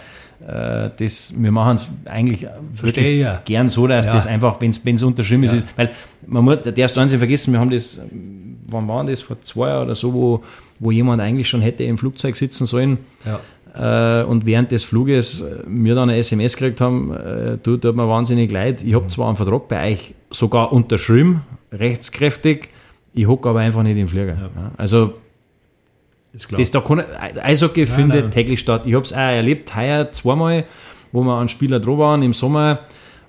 [0.46, 3.40] äh, das, wir machen es eigentlich verstehe, ja.
[3.46, 5.90] gern so, dass das einfach, wenn es unterschrieben ist, weil
[6.26, 7.98] man muss, der eins nicht vergessen, wir haben das,
[8.66, 10.44] wann war das, vor zwei Jahren oder so, wo,
[10.80, 12.98] wo jemand eigentlich schon hätte im Flugzeug sitzen sollen.
[13.24, 13.40] Ja
[14.24, 18.08] und während des Fluges äh, mir dann eine SMS gekriegt haben, äh, du, tut mir
[18.08, 22.68] wahnsinnig leid, ich habe zwar einen Vertrag bei euch sogar unterschrieben, rechtskräftig,
[23.12, 24.34] ich hocke aber einfach nicht im Flieger.
[24.34, 24.70] Ja.
[24.76, 25.14] Also
[26.32, 27.02] das da kann,
[27.42, 28.30] Eishockey nein, findet nein.
[28.30, 28.82] täglich statt.
[28.86, 30.64] Ich habe es auch erlebt, heuer zweimal,
[31.12, 32.80] wo wir an Spieler dran waren im Sommer,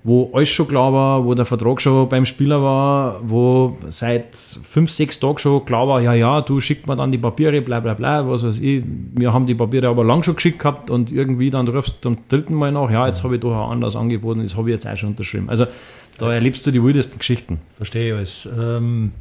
[0.05, 4.91] wo alles schon klar war, wo der Vertrag schon beim Spieler war, wo seit fünf,
[4.91, 7.95] sechs Tagen schon klar war, ja, ja, du schickst mir dann die Papiere, bla bla
[7.95, 8.83] bla, was weiß ich.
[8.85, 12.17] Wir haben die Papiere aber lang schon geschickt gehabt und irgendwie dann rufst du zum
[12.29, 14.87] dritten Mal nach, ja, jetzt habe ich doch ein anderes angeboten, das habe ich jetzt
[14.87, 15.49] auch schon unterschrieben.
[15.49, 15.65] Also
[16.19, 17.59] da erlebst du die wildesten Geschichten.
[17.75, 18.49] Verstehe ich alles.
[18.55, 19.11] Ähm,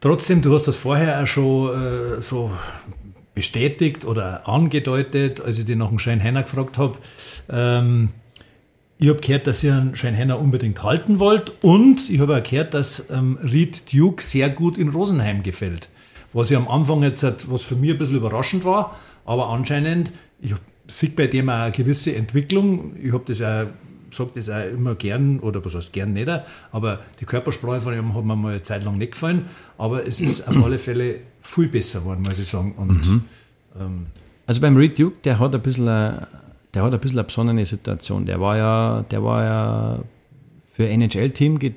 [0.00, 2.50] trotzdem, du hast das vorher auch schon äh, so
[3.36, 6.98] bestätigt oder angedeutet, als ich dich nach dem Schein Heiner gefragt habe.
[7.48, 8.08] Ähm,
[8.98, 12.74] ich habe gehört, dass ihr einen Scheinhenner unbedingt halten wollt und ich habe auch gehört,
[12.74, 15.88] dass ähm, Reed Duke sehr gut in Rosenheim gefällt.
[16.32, 20.54] Was ja am Anfang jetzt, was für mich ein bisschen überraschend war, aber anscheinend, ich
[20.86, 22.96] sehe bei dem auch eine gewisse Entwicklung.
[23.02, 23.66] Ich habe das auch,
[24.10, 26.30] sage das auch immer gern, oder was heißt gern nicht,
[26.72, 30.20] aber die Körpersprache von ihm hat mir mal eine Zeit lang nicht gefallen, aber es
[30.20, 32.72] ist auf alle Fälle viel besser geworden, muss ich sagen.
[32.76, 33.24] Und, mhm.
[33.80, 34.06] ähm,
[34.46, 36.28] also beim Reed Duke, der hat ein bisschen eine
[36.74, 38.26] der hat ein bisschen eine besondere Situation.
[38.26, 39.98] Der war ja, der war ja
[40.72, 41.72] für NHL-Team äh,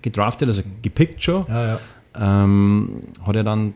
[0.00, 1.44] gedraftet, also gepickt schon.
[1.48, 1.80] Ja, ja.
[2.14, 3.74] Ähm, hat er dann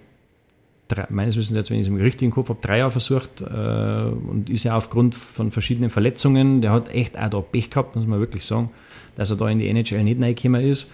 [0.88, 3.44] drei, meines Wissens jetzt, wenn ich es im richtigen Kopf habe, drei Jahre versucht äh,
[3.44, 8.06] und ist ja aufgrund von verschiedenen Verletzungen, der hat echt auch da Pech gehabt, muss
[8.06, 8.70] man wirklich sagen,
[9.16, 10.90] dass er da in die NHL nicht reingekommen ist.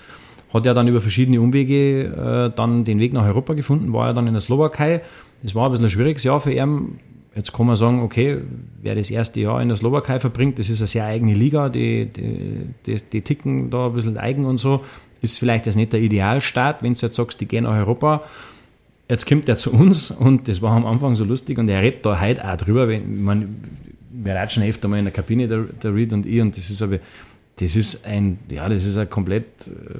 [0.52, 4.14] Hat er dann über verschiedene Umwege äh, dann den Weg nach Europa gefunden, war er
[4.14, 5.02] dann in der Slowakei.
[5.42, 6.98] Das war ein bisschen ein schwieriges Jahr für ihn,
[7.34, 8.42] Jetzt kann man sagen, okay,
[8.82, 12.06] wer das erste Jahr in der Slowakei verbringt, das ist eine sehr eigene Liga, die,
[12.06, 14.84] die, die, die ticken da ein bisschen eigen und so,
[15.22, 18.22] ist vielleicht das nicht der Idealstart, wenn du jetzt sagst, die gehen nach Europa.
[19.08, 22.04] Jetzt kommt er zu uns und das war am Anfang so lustig und er redet
[22.04, 22.88] da heute auch drüber.
[22.88, 23.56] Wenn, man,
[24.10, 26.82] wir ratschen öfter mal in der Kabine, der, der Reed und ich, und das ist
[26.82, 26.98] aber,
[27.56, 29.98] das ist ein, ja, das ist ein komplett äh,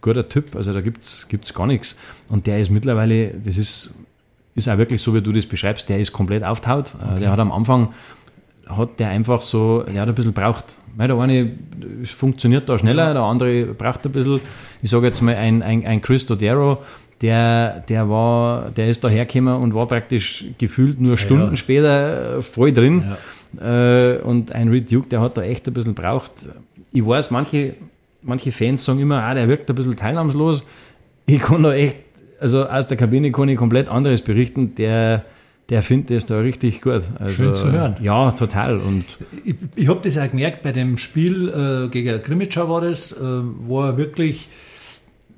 [0.00, 1.96] guter Typ, also da gibt es gar nichts.
[2.28, 3.94] Und der ist mittlerweile, das ist
[4.54, 6.94] ist auch wirklich so, wie du das beschreibst, der ist komplett auftaut.
[6.94, 7.20] Äh, okay.
[7.20, 7.92] Der hat am Anfang,
[8.66, 10.76] hat der einfach so, der hat ein bisschen braucht.
[10.96, 11.50] Weil der eine
[12.04, 14.40] funktioniert da schneller, der andere braucht ein bisschen.
[14.80, 16.78] Ich sage jetzt mal, ein, ein, ein Chris Dodero,
[17.20, 21.56] der, der war, der ist da hergekommen und war praktisch gefühlt nur Stunden ja.
[21.56, 23.02] später voll drin.
[23.60, 24.14] Ja.
[24.14, 26.32] Äh, und ein Reed Duke, der hat da echt ein bisschen braucht.
[26.92, 27.74] Ich weiß, manche,
[28.22, 30.64] manche Fans sagen immer, ah, der wirkt ein bisschen teilnahmslos.
[31.26, 31.96] Ich kann da echt
[32.40, 34.74] also aus der Kabine kann ich komplett anderes berichten.
[34.74, 35.24] Der,
[35.68, 37.02] der findet es da richtig gut.
[37.18, 37.96] Also, Schön zu hören.
[38.02, 38.78] Ja, total.
[38.78, 39.04] Und
[39.44, 43.18] ich, ich habe das auch gemerkt bei dem Spiel äh, gegen Grimmitschau war das, äh,
[43.20, 44.48] wo er wirklich,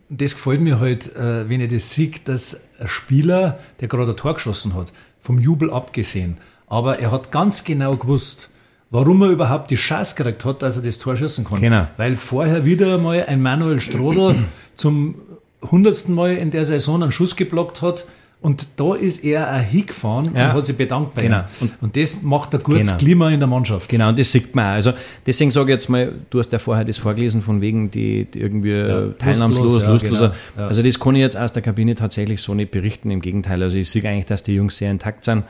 [0.08, 4.16] das gefällt mir halt, äh, wenn ich das sehe, dass ein Spieler, der gerade ein
[4.16, 8.50] Tor geschossen hat, vom Jubel abgesehen, aber er hat ganz genau gewusst,
[8.90, 11.60] warum er überhaupt die Chance gekriegt hat, dass er das Tor schießen kann.
[11.60, 11.86] Genau.
[11.96, 14.44] Weil vorher wieder mal ein Manuel Strodel
[14.74, 15.16] zum
[15.62, 18.06] hundertsten Mal in der Saison einen Schuss geblockt hat.
[18.42, 20.50] Und da ist er auch hingefahren ja.
[20.50, 21.38] und hat sich bedankt bei genau.
[21.38, 21.44] ihm.
[21.62, 22.98] Und, und das macht ein gutes genau.
[22.98, 23.88] Klima in der Mannschaft.
[23.88, 24.74] Genau, und das sieht man auch.
[24.74, 24.92] Also
[25.24, 28.38] deswegen sage ich jetzt mal, du hast ja vorher das vorgelesen, von wegen die, die
[28.38, 30.34] irgendwie ja, teilnahmslos, ja, lustloser.
[30.54, 30.68] Genau.
[30.68, 33.10] Also das kann ich jetzt aus der Kabine tatsächlich so nicht berichten.
[33.10, 35.44] Im Gegenteil, also ich sehe eigentlich, dass die Jungs sehr intakt sind,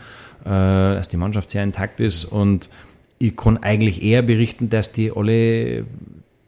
[0.45, 2.71] äh, dass die Mannschaft sehr intakt ist und
[3.19, 5.85] ich kann eigentlich eher berichten, dass die alle,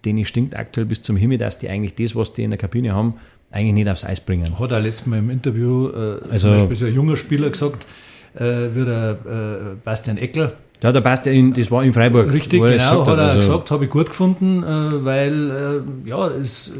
[0.04, 2.94] denen stinkt aktuell bis zum Himmel, dass die eigentlich das, was die in der Kabine
[2.94, 3.14] haben,
[3.50, 4.58] eigentlich nicht aufs Eis bringen.
[4.58, 7.86] Hat er letztes Mal im Interview, äh, also, zum Beispiel so ein junger Spieler gesagt,
[8.34, 8.44] äh,
[8.74, 12.32] wie der äh, Bastian Eckel, ja, ja in, das war in Freiburg.
[12.32, 16.72] Richtig, genau, hat er also gesagt, habe ich gut gefunden, äh, weil äh, ja, es,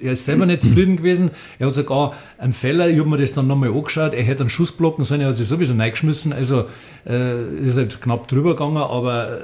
[0.00, 1.32] er ist selber nicht zufrieden gewesen.
[1.58, 4.50] Er hat sogar einen Feller, ich habe mir das dann nochmal angeschaut, er hätte einen
[4.50, 6.66] Schuss blocken sollen, er hat sich sowieso reingeschmissen, also
[7.04, 9.42] äh, ist halt knapp drüber gegangen, aber äh,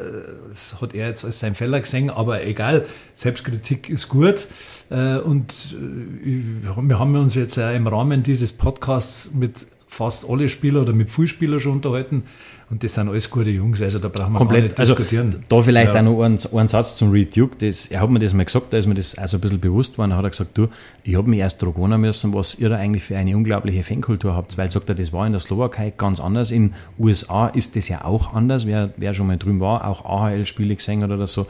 [0.48, 4.46] das hat er jetzt als sein Feller gesehen, aber egal, Selbstkritik ist gut.
[4.92, 10.48] Äh, und äh, wir haben uns jetzt äh, im Rahmen dieses Podcasts mit fast alle
[10.48, 12.24] Spieler oder mit vielen Spielern schon unterhalten.
[12.70, 15.26] Und das sind alles gute Jungs, also da brauchen wir Komplett, nicht also diskutieren.
[15.26, 16.00] Also, da vielleicht ja.
[16.00, 17.56] auch noch einen, einen Satz zum Reed Duke.
[17.58, 19.92] Das, er hat mir das mal gesagt, da ist mir das also ein bisschen bewusst
[19.92, 20.10] geworden.
[20.10, 20.68] Da hat er gesagt, du,
[21.02, 24.56] ich habe mich erst dragonen müssen, was ihr da eigentlich für eine unglaubliche Fankultur habt.
[24.56, 26.50] Weil, sagt er, das war in der Slowakei ganz anders.
[26.50, 28.66] In USA ist das ja auch anders.
[28.66, 31.46] Wer, wer schon mal drüben war, auch AHL-Spiele gesehen hat oder so,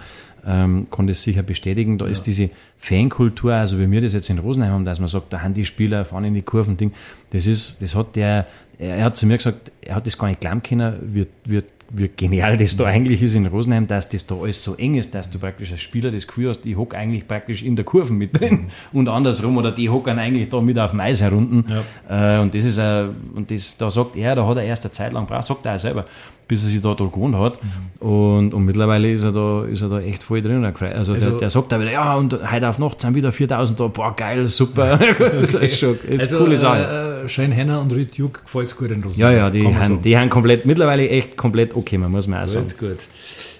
[0.46, 1.98] ähm, kann das sicher bestätigen.
[1.98, 2.12] Da ja.
[2.12, 5.42] ist diese Fankultur, also wie wir das jetzt in Rosenheim haben, dass man sagt, da
[5.42, 6.92] haben die Spieler, fahren in die Kurven, Ding,
[7.30, 8.46] das ist, das hat der,
[8.78, 11.62] er hat zu mir gesagt, er hat das gar nicht glauben können, wie, wie,
[11.94, 15.14] wie genial das da eigentlich ist in Rosenheim, dass das da alles so eng ist,
[15.14, 18.14] dass du praktisch als Spieler das Gefühl hast, ich hocke eigentlich praktisch in der Kurve
[18.14, 18.62] mit drin
[18.92, 18.98] mhm.
[18.98, 21.64] und andersrum oder die hocken eigentlich da mit auf dem Eis herunten.
[22.08, 22.38] Ja.
[22.38, 24.92] Äh, und das ist, äh, und das, da sagt er, da hat er erst eine
[24.92, 26.06] Zeit lang gebraucht, sagt er auch selber,
[26.48, 27.58] bis er sich da gewohnt hat.
[27.62, 28.06] Mhm.
[28.06, 30.64] Und, und mittlerweile ist er da, ist er da echt voll drin.
[30.64, 33.78] Also, also der, der sagt da wieder, ja, und heute auf Nacht sind wieder 4000
[33.78, 34.98] da, boah, geil, super.
[35.18, 37.22] das ist echt schon, ist also, coole Sache.
[37.24, 39.18] Äh, Shane Henner und Reed Duke gefällt es gut in Russland.
[39.18, 42.48] Ja, ja, die haben, die haben komplett, mittlerweile echt komplett okay, man muss man auch
[42.48, 42.68] sagen.
[42.78, 42.98] Gut, gut.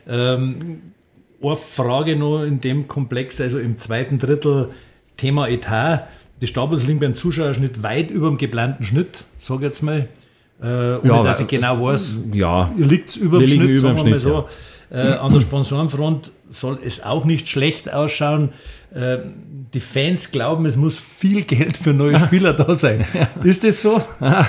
[0.09, 0.81] Ähm,
[1.43, 4.71] eine Frage noch in dem Komplex, also im zweiten Drittel
[5.17, 6.09] Thema Etat.
[6.41, 10.09] Die Stabels liegen beim Zuschauerschnitt weit über dem geplanten Schnitt, sage ich jetzt mal.
[10.63, 14.11] Äh, ohne ja, dass ich genau weiß, ja, liegt über dem Schnitt, über sagen wir
[14.11, 14.47] mal so.
[14.91, 15.15] Ja.
[15.15, 18.51] Äh, an der Sponsorenfront soll es auch nicht schlecht ausschauen.
[18.95, 19.19] Äh,
[19.75, 23.07] die Fans glauben, es muss viel Geld für neue Spieler da sein.
[23.15, 23.29] Ja.
[23.43, 24.03] Ist das so?
[24.21, 24.47] da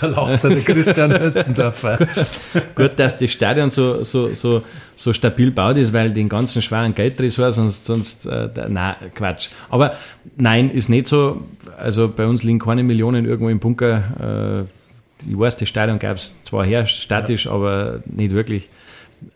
[0.00, 1.98] lacht der Christian Hötzendorfer.
[2.74, 4.62] Gut, dass das Stadion so, so, so,
[4.94, 9.48] so stabil baut ist, weil den ganzen schweren Geldtresor, sonst, sonst äh, nein, Quatsch.
[9.68, 9.94] Aber
[10.36, 11.42] nein, ist nicht so.
[11.78, 14.66] Also bei uns liegen keine Millionen irgendwo im Bunker.
[15.24, 17.52] Äh, ich weiß, das Stadion gab es zwar her, statisch, ja.
[17.52, 18.68] aber nicht wirklich.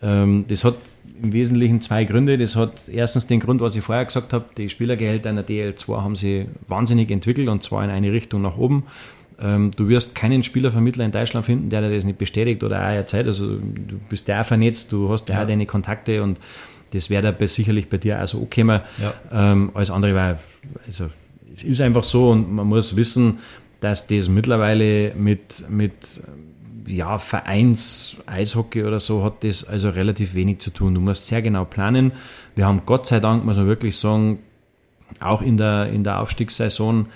[0.02, 0.74] Ähm, das hat
[1.22, 2.38] im Wesentlichen zwei Gründe.
[2.38, 6.16] Das hat erstens den Grund, was ich vorher gesagt habe, die Spielergehälter einer DL2 haben
[6.16, 8.84] sie wahnsinnig entwickelt und zwar in eine Richtung nach oben.
[9.40, 13.04] Ähm, du wirst keinen Spielervermittler in Deutschland finden, der dir das nicht bestätigt oder auch
[13.06, 13.26] Zeit.
[13.26, 16.38] Also du bist auch vernetzt, du hast ja, ja deine Kontakte und
[16.92, 18.64] das wäre da sicherlich bei dir also okay.
[18.66, 18.82] Ja.
[19.32, 20.38] Ähm, alles andere war,
[20.86, 21.06] also
[21.54, 23.38] es ist einfach so und man muss wissen,
[23.80, 26.20] dass das mittlerweile mit, mit
[26.90, 30.94] ja, Vereins-Eishockey oder so hat das also relativ wenig zu tun.
[30.94, 32.12] Du musst sehr genau planen.
[32.54, 34.40] Wir haben Gott sei Dank, muss man wirklich sagen,
[35.18, 37.06] auch in der, in der Aufstiegssaison,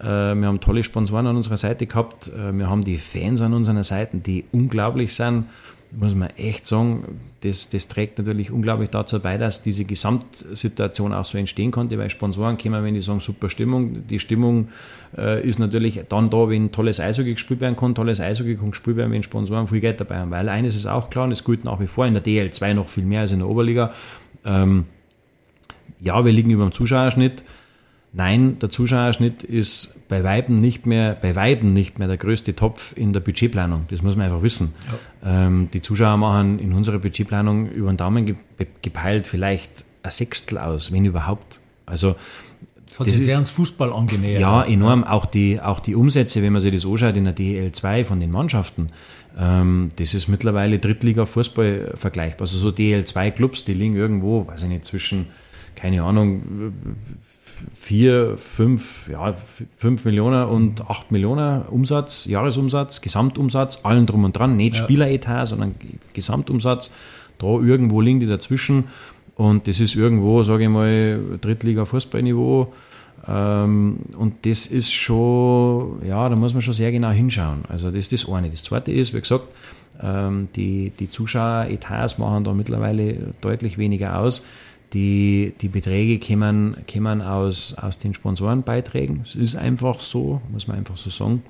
[0.00, 2.28] äh, wir haben tolle Sponsoren an unserer Seite gehabt.
[2.28, 5.44] Äh, wir haben die Fans an unseren Seiten, die unglaublich sind
[5.94, 11.24] muss man echt sagen, das, das trägt natürlich unglaublich dazu bei, dass diese Gesamtsituation auch
[11.24, 14.06] so entstehen konnte, weil Sponsoren kommen, wenn die sagen, super Stimmung.
[14.06, 14.68] Die Stimmung
[15.16, 17.94] äh, ist natürlich dann da, wenn tolles Eishockey gespielt werden kann.
[17.94, 20.30] Tolles Eishockey kann gespielt werden, wenn Sponsoren viel Geld dabei haben.
[20.30, 22.88] Weil eines ist auch klar, und das gilt nach wie vor in der DL2 noch
[22.88, 23.92] viel mehr als in der Oberliga.
[24.44, 24.86] Ähm,
[26.00, 27.44] ja, wir liegen über dem Zuschauerschnitt.
[28.14, 32.94] Nein, der Zuschauerschnitt ist bei Weiben nicht mehr, bei Weiben nicht mehr der größte Topf
[32.94, 33.86] in der Budgetplanung.
[33.88, 34.74] Das muss man einfach wissen.
[35.22, 35.46] Ja.
[35.46, 38.36] Ähm, die Zuschauer machen in unserer Budgetplanung über den Daumen
[38.82, 41.60] gepeilt vielleicht ein Sechstel aus, wenn überhaupt.
[41.86, 42.14] Also
[42.92, 44.42] das hat das sich sehr ans Fußball angenähert.
[44.42, 45.04] Ja, enorm.
[45.04, 48.30] Auch die, auch die Umsätze, wenn man sich das anschaut in der DL2 von den
[48.30, 48.88] Mannschaften,
[49.38, 52.42] ähm, das ist mittlerweile Drittliga-Fußball vergleichbar.
[52.42, 55.28] Also so DL2-Clubs, die liegen irgendwo, weiß ich nicht, zwischen,
[55.74, 56.74] keine Ahnung,
[57.74, 59.34] vier, fünf, ja,
[59.76, 64.82] fünf Millionen und acht Millionen Umsatz, Jahresumsatz, Gesamtumsatz, allen drum und dran, nicht ja.
[64.82, 65.74] Spieleretat, sondern
[66.12, 66.90] Gesamtumsatz.
[67.38, 68.84] Da irgendwo liegen die dazwischen
[69.36, 72.72] und das ist irgendwo, sage ich mal, Drittliga-Fußballniveau.
[73.26, 77.64] Ähm, und das ist schon, ja, da muss man schon sehr genau hinschauen.
[77.68, 78.50] Also das ist das eine.
[78.50, 79.44] Das zweite ist, wie gesagt,
[80.02, 84.44] ähm, die, die Zuschaueretats machen da mittlerweile deutlich weniger aus.
[84.92, 89.22] Die, die Beträge kommen, kommen aus, aus den Sponsorenbeiträgen.
[89.24, 91.42] Es ist einfach so, muss man einfach so sagen.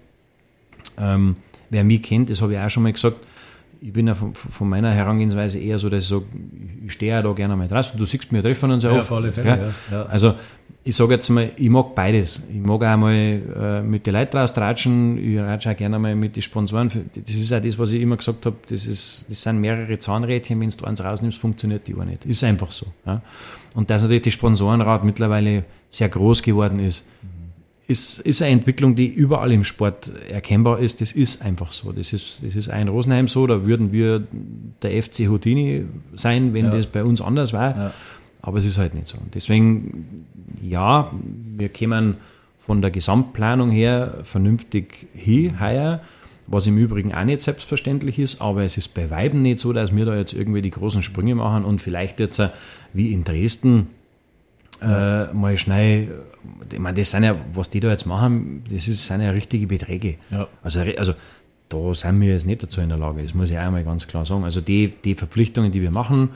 [0.99, 1.37] Ähm,
[1.71, 3.17] wer mich kennt, das habe ich auch schon mal gesagt,
[3.83, 6.25] ich bin ja von, von, meiner Herangehensweise eher so, dass ich sage,
[6.87, 7.99] ich stehe ja da gerne mal draußen.
[7.99, 9.01] Du siehst, wir treffen uns ja, ja.
[9.01, 9.97] Auf alle Fälle, ja.
[9.97, 10.07] Ja.
[10.07, 10.35] Also
[10.85, 12.47] ich sage jetzt mal, ich mag beides.
[12.49, 16.37] Ich mag auch mal äh, mit den Leuten raustratschen, ich ratsche auch gerne mal mit
[16.37, 16.89] den Sponsoren.
[16.89, 20.61] Das ist auch das, was ich immer gesagt habe, das, ist, das sind mehrere Zahnrädchen,
[20.61, 22.25] wenn du eins rausnimmst, funktioniert die auch nicht.
[22.25, 22.87] Ist einfach so.
[23.05, 23.21] Ja.
[23.75, 27.05] Und dass natürlich die Sponsorenrat mittlerweile sehr groß geworden ist,
[27.89, 31.01] ist, ist eine Entwicklung, die überall im Sport erkennbar ist.
[31.01, 31.93] Das ist einfach so.
[31.93, 33.47] Das ist, das ist ein Rosenheim so.
[33.47, 34.27] Da würden wir
[34.83, 36.71] der FC Houdini sein, wenn ja.
[36.71, 37.77] das bei uns anders war.
[37.77, 37.95] Ja.
[38.41, 39.19] Aber es ist halt nicht so.
[39.19, 40.27] Und deswegen,
[40.61, 41.13] ja,
[41.57, 42.17] wir kämen
[42.59, 46.01] von der Gesamtplanung her vernünftig hin, heuer,
[46.47, 49.95] was im Übrigen auch nicht selbstverständlich ist, aber es ist bei Weiben nicht so, dass
[49.95, 52.41] wir da jetzt irgendwie die großen Sprünge machen und vielleicht jetzt
[52.93, 53.89] wie in Dresden
[54.81, 56.23] äh, mal schnell,
[56.73, 59.67] ich meine, das sind ja, was die da jetzt machen, das ist, sind ja richtige
[59.67, 60.17] Beträge.
[60.31, 60.49] Ja.
[60.63, 61.15] Also, also
[61.69, 64.07] da sind wir jetzt nicht dazu in der Lage, das muss ich auch einmal ganz
[64.07, 64.45] klar sagen.
[64.45, 66.31] Also die, die Verpflichtungen, die wir machen,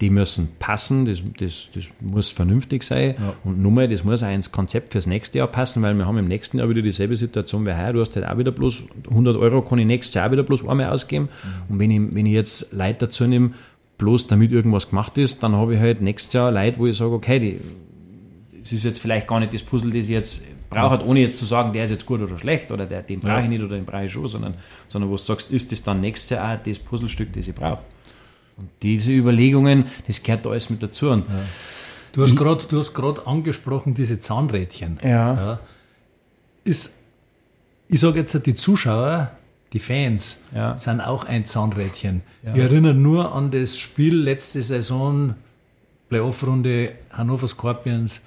[0.00, 3.14] die müssen passen, das, das, das muss vernünftig sein.
[3.18, 3.34] Ja.
[3.44, 6.18] Und nur mal, das muss auch ins Konzept fürs nächste Jahr passen, weil wir haben
[6.18, 7.94] im nächsten Jahr wieder dieselbe Situation wie heuer.
[7.94, 10.68] Du hast halt auch wieder bloß 100 Euro, kann ich nächstes Jahr auch wieder bloß
[10.68, 11.28] einmal ausgeben.
[11.68, 11.72] Mhm.
[11.72, 13.52] Und wenn ich, wenn ich jetzt Leute dazu nehme,
[13.96, 17.12] bloß damit irgendwas gemacht ist, dann habe ich halt nächstes Jahr Leute, wo ich sage,
[17.12, 17.60] okay, die,
[18.66, 21.46] es ist jetzt vielleicht gar nicht das Puzzle, das ich jetzt brauche, ohne jetzt zu
[21.46, 23.84] sagen, der ist jetzt gut oder schlecht oder der, den brauche ich nicht oder den
[23.84, 24.54] brauche ich schon, sondern,
[24.88, 27.82] sondern wo du sagst, ist das dann nächstes Jahr auch das Puzzlestück, das ich brauche.
[28.56, 31.10] Und diese Überlegungen, das gehört da alles mit dazu.
[31.10, 31.22] Ja.
[32.12, 34.98] Du hast gerade angesprochen, diese Zahnrädchen.
[35.02, 35.08] Ja.
[35.34, 35.60] ja.
[36.64, 36.98] Ist,
[37.88, 39.30] ich sage jetzt, die Zuschauer,
[39.72, 40.76] die Fans, ja.
[40.76, 42.22] sind auch ein Zahnrädchen.
[42.42, 42.54] Ja.
[42.54, 45.34] Ich erinnere nur an das Spiel letzte Saison,
[46.08, 48.22] Playoff-Runde Hannover Scorpions.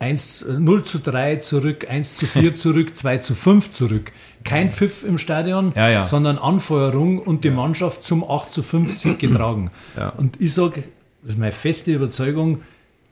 [0.00, 4.12] 1, 0 zu 3 zurück, 1 zu 4 zurück, 2 zu 5 zurück.
[4.44, 6.04] Kein Pfiff im Stadion, ja, ja.
[6.04, 9.70] sondern Anfeuerung und die Mannschaft zum 8 zu 5 Sieg getragen.
[9.96, 10.10] Ja.
[10.10, 10.84] Und ich sage,
[11.22, 12.62] das ist meine feste Überzeugung,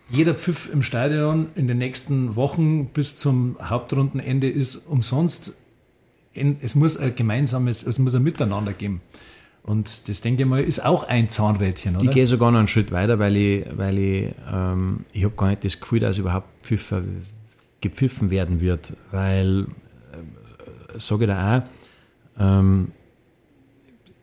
[0.09, 5.53] jeder Pfiff im Stadion in den nächsten Wochen bis zum Hauptrundenende ist umsonst.
[6.33, 9.01] Es muss ein gemeinsames, es muss ein Miteinander geben.
[9.67, 12.05] Und das denke ich mal, ist auch ein Zahnrädchen, oder?
[12.05, 15.49] Ich gehe sogar noch einen Schritt weiter, weil ich, weil ich, ähm, ich habe gar
[15.49, 17.03] nicht das Gefühl, dass überhaupt Pfiffer,
[17.81, 19.67] gepfiffen werden wird, weil,
[20.13, 21.63] äh, sage ich da auch,
[22.41, 22.93] ähm,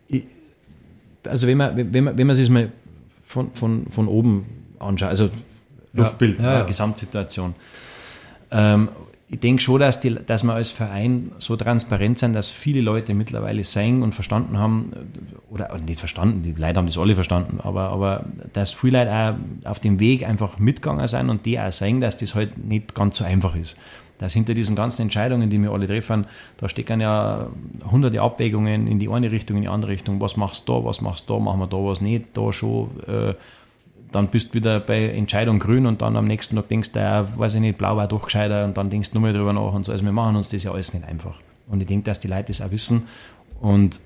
[0.08, 0.24] ich,
[1.28, 2.72] also wenn man, wenn man, wenn man sich mal
[3.26, 4.46] von, von, von oben
[4.78, 5.28] anschaut, also
[5.92, 6.64] Luftbild, ja, ja, ja.
[6.64, 7.54] Gesamtsituation,
[8.50, 8.88] ähm,
[9.28, 13.14] ich denke schon, dass, die, dass wir als Verein so transparent sind, dass viele Leute
[13.14, 14.92] mittlerweile sehen und verstanden haben,
[15.50, 19.12] oder nicht verstanden, die Leute haben das alle verstanden, aber, aber dass viele Leute
[19.64, 22.94] auch auf dem Weg einfach mitgegangen sind und die auch sehen, dass das halt nicht
[22.94, 23.76] ganz so einfach ist.
[24.18, 26.26] Dass hinter diesen ganzen Entscheidungen, die wir alle treffen,
[26.58, 27.48] da stecken ja
[27.90, 30.20] hunderte Abwägungen in die eine Richtung, in die andere Richtung.
[30.20, 32.90] Was machst du da, was machst du da, machen wir da was nicht, da schon.
[33.08, 33.34] Äh,
[34.14, 37.26] dann bist du wieder bei Entscheidung grün und dann am nächsten Tag denkst du, ja,
[37.38, 39.72] weiß ich nicht, blau war doch gescheiter und dann denkst du nur mehr drüber nach
[39.72, 39.92] und so.
[39.92, 41.40] Also wir machen uns das ja alles nicht einfach.
[41.68, 43.04] Und ich denke, dass die Leute das auch wissen
[43.60, 44.00] und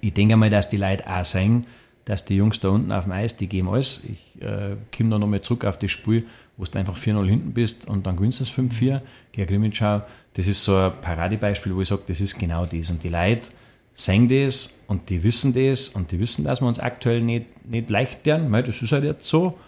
[0.00, 1.66] ich denke mal, dass die Leute auch sehen,
[2.04, 4.00] dass die Jungs da unten auf dem Eis, die geben alles.
[4.04, 7.86] Ich äh, komme da nochmal zurück auf das Spiel, wo du einfach 4-0 hinten bist
[7.86, 9.00] und dann gewinnst du es 5-4
[9.32, 10.02] gegen Grimmitschau.
[10.34, 12.90] Das ist so ein Paradebeispiel, wo ich sage, das ist genau das.
[12.90, 13.50] Und die Leute
[13.94, 17.90] sehen das und die wissen das und die wissen, dass wir uns aktuell nicht, nicht
[17.90, 18.50] leicht tun.
[18.52, 19.58] Das ist halt jetzt so.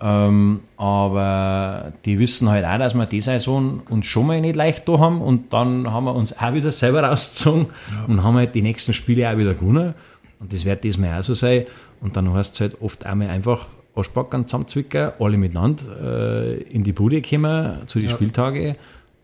[0.00, 4.88] Ähm, aber die wissen halt auch, dass wir die Saison uns schon mal nicht leicht
[4.88, 8.04] da haben und dann haben wir uns auch wieder selber rausgezogen ja.
[8.06, 9.94] und haben halt die nächsten Spiele auch wieder gewonnen.
[10.38, 11.66] Und das wird diesmal auch so sein.
[12.00, 13.66] Und dann heißt es halt oft einmal einfach
[13.96, 18.14] Arschbacken zusammenzwicken, alle miteinander äh, in die Bude kommen zu den ja.
[18.14, 18.76] Spieltagen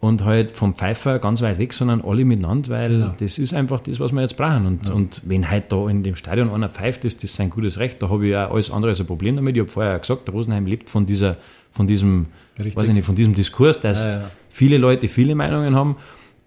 [0.04, 3.14] und halt vom Pfeifer ganz weit weg, sondern alle miteinander, weil genau.
[3.18, 4.66] das ist einfach das, was wir jetzt brauchen.
[4.66, 4.92] Und, ja.
[4.92, 8.02] und wenn halt da in dem Stadion einer pfeift, ist das sein gutes Recht.
[8.02, 9.56] Da habe ich ja alles andere als ein Problem damit.
[9.56, 11.38] Ich habe vorher gesagt, der Rosenheim lebt von dieser,
[11.72, 12.26] von diesem,
[12.58, 14.30] weiß ich nicht, von diesem Diskurs, dass ja, ja.
[14.50, 15.96] viele Leute viele Meinungen haben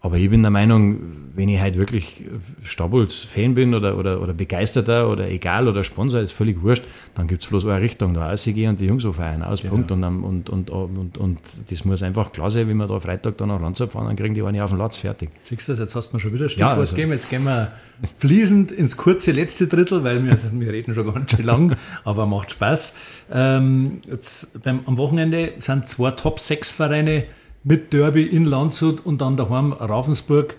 [0.07, 1.01] aber ich bin der Meinung,
[1.35, 2.23] wenn ich halt wirklich
[2.63, 7.43] Stabuls-Fan bin oder, oder, oder Begeisterter oder egal oder Sponsor, ist völlig wurscht, dann gibt
[7.43, 9.73] es bloß eine Richtung, da rausgehen und die Jungs feiern, aus, genau.
[9.73, 9.91] Punkt.
[9.91, 11.39] Und, und, und, und, und,
[11.69, 14.33] das muss einfach klar sein, wenn wir da Freitag dann nach Landsberg fahren, dann kriegen
[14.33, 15.29] die eine auf den Latz fertig.
[15.43, 16.95] Siehst du das, jetzt hast du mir schon wieder Stichwort ja, also.
[16.95, 17.73] gegeben, jetzt gehen wir
[18.19, 22.51] fließend ins kurze letzte Drittel, weil wir, wir reden schon ganz schön lang, aber macht
[22.51, 22.95] Spaß.
[23.29, 27.25] Ähm, jetzt beim, am Wochenende sind zwei Top-6-Vereine
[27.63, 30.55] mit Derby in Landshut und dann daheim Ravensburg.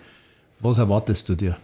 [0.61, 1.57] Was erwartest du dir?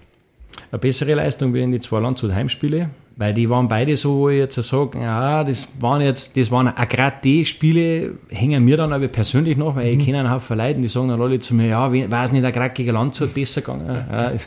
[0.70, 4.28] Eine bessere Leistung wie in die zwei Landshut Heimspiele, weil die waren beide so, wo
[4.28, 8.76] ich jetzt sage, ja, das waren jetzt, das waren auch gerade die Spiele, hängen mir
[8.76, 9.98] dann aber persönlich noch, weil mhm.
[9.98, 12.52] ich kenne einen Haufen Leute, die sagen dann alle zu mir, ja, war es nicht
[12.52, 13.86] gerade gegen Landshut besser gegangen?
[13.88, 14.38] ja, ja.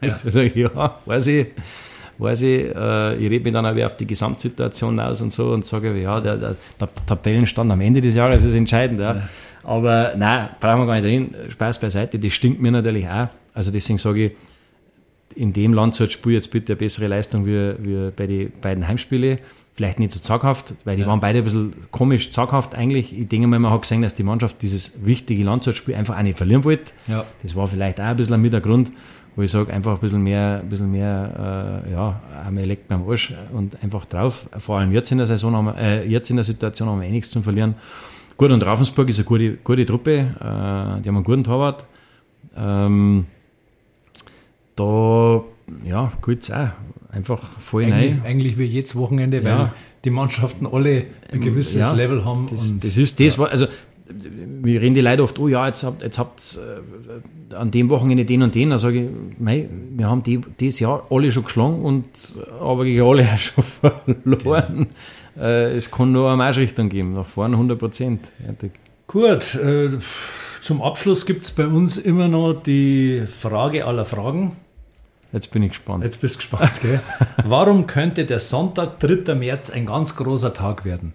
[0.00, 1.46] Also, ja, weiß ich
[2.18, 5.64] weiß ich, äh, ich rede mich dann auch auf die Gesamtsituation aus und so und
[5.64, 9.00] sage, ja, der, der, der Tabellenstand am Ende des Jahres ist entscheidend.
[9.00, 9.22] Ja.
[9.66, 11.34] Aber nein, brauchen wir gar nicht reden.
[11.50, 13.26] Spaß beiseite, das stinkt mir natürlich auch.
[13.52, 14.32] Also deswegen sage ich,
[15.34, 19.38] in dem Landshutspiel jetzt bitte eine bessere Leistung wie, wie bei den beiden Heimspielen.
[19.74, 21.08] Vielleicht nicht so zaghaft, weil die ja.
[21.08, 23.18] waren beide ein bisschen komisch zaghaft eigentlich.
[23.18, 26.38] Ich denke mal, man hat gesehen, dass die Mannschaft dieses wichtige Landshutspiel einfach auch nicht
[26.38, 26.92] verlieren wollte.
[27.08, 27.24] Ja.
[27.42, 28.92] Das war vielleicht auch ein bisschen mit der Grund,
[29.34, 33.10] wo ich sage, einfach ein bisschen mehr, ein bisschen mehr, äh, ja, einmal mir am
[33.10, 34.48] Arsch und einfach drauf.
[34.58, 37.08] Vor allem jetzt in der Saison haben wir, äh, jetzt in der Situation haben wir
[37.08, 37.74] eh nichts zum Verlieren.
[38.36, 41.86] Gut, und Ravensburg ist eine gute, gute Truppe, äh, die haben einen guten Torwart.
[42.56, 43.26] Ähm,
[44.74, 45.42] da,
[45.84, 46.68] ja, gut, auch
[47.10, 48.22] einfach voll eigentlich, rein.
[48.24, 49.74] Eigentlich wie jedes Wochenende, weil ja.
[50.04, 52.46] die Mannschaften alle ein gewisses ja, Level haben.
[52.50, 53.44] Das, das ist das, ja.
[53.44, 53.66] also
[54.08, 56.58] wir reden die Leute oft, oh ja, jetzt habt, jetzt habt
[57.50, 58.70] äh, an dem Wochenende den und den.
[58.70, 62.06] Da sage ich, mei, wir haben die, dieses Jahr alle schon geschlagen und
[62.60, 64.86] aber gegen alle auch schon verloren.
[65.34, 65.46] Genau.
[65.46, 68.32] Äh, es kann nur eine Marschrichtung geben, nach vorne 100 Prozent.
[69.06, 69.90] Gut, äh,
[70.60, 74.52] zum Abschluss gibt es bei uns immer noch die Frage aller Fragen.
[75.32, 76.04] Jetzt bin ich gespannt.
[76.04, 77.00] Jetzt bist du gespannt, gell?
[77.44, 79.34] Warum könnte der Sonntag, 3.
[79.34, 81.12] März, ein ganz großer Tag werden?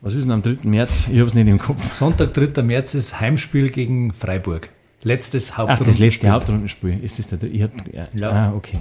[0.00, 0.58] Was ist denn am 3.
[0.62, 1.08] März?
[1.12, 1.92] Ich habe es nicht im Kopf.
[1.92, 2.62] Sonntag, 3.
[2.62, 4.68] März ist Heimspiel gegen Freiburg.
[5.02, 5.86] Letztes Hauptrundenspiel.
[5.86, 6.98] Ach, das letzte Hauptrundenspiel.
[7.02, 8.08] Ist das der ich hab, ja.
[8.14, 8.30] ja.
[8.30, 8.78] Ah, okay.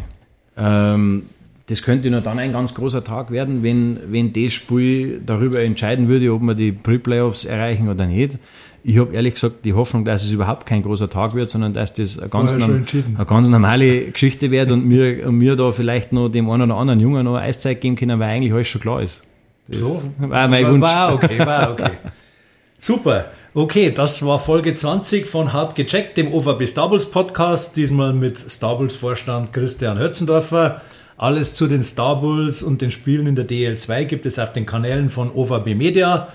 [0.58, 1.24] Ähm,
[1.68, 6.08] das könnte nur dann ein ganz großer Tag werden, wenn, wenn das Spiel darüber entscheiden
[6.08, 8.38] würde, ob wir die Pre-Playoffs erreichen oder nicht.
[8.84, 11.94] Ich habe ehrlich gesagt die Hoffnung, dass es überhaupt kein großer Tag wird, sondern dass
[11.94, 16.14] das eine ganz, norm eine ganz normale Geschichte wird und mir, und mir da vielleicht
[16.14, 19.02] noch dem einen oder anderen Jungen noch Eiszeit geben können, weil eigentlich alles schon klar
[19.02, 19.24] ist.
[19.68, 20.02] Das so?
[20.18, 20.82] war mein Wunsch.
[20.82, 21.92] War okay, war okay.
[22.80, 23.32] Super.
[23.54, 27.76] Okay, das war Folge 20 von Hart gecheckt, dem OVB Stables Podcast.
[27.76, 30.82] Diesmal mit Stables Vorstand Christian Hötzendorfer.
[31.18, 35.10] Alles zu den Stables und den Spielen in der DL2 gibt es auf den Kanälen
[35.10, 36.28] von OVB Media.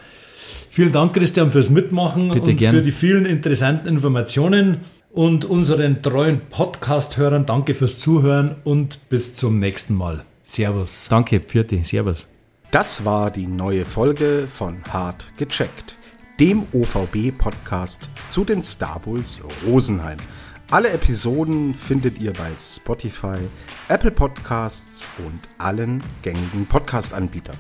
[0.71, 2.75] Vielen Dank, Christian, fürs Mitmachen Bitte und gern.
[2.75, 4.79] für die vielen interessanten Informationen.
[5.13, 10.25] Und unseren treuen Podcast-Hörern danke fürs Zuhören und bis zum nächsten Mal.
[10.43, 11.07] Servus.
[11.11, 11.85] Danke, Pfirti.
[11.85, 12.32] Servus.
[12.73, 15.99] Das war die neue Folge von Hart gecheckt,
[16.41, 20.17] dem OVB-Podcast zu den Star Bulls Rosenheim.
[20.71, 23.37] Alle Episoden findet ihr bei Spotify,
[23.89, 27.59] Apple Podcasts und allen gängigen Podcast-Anbietern.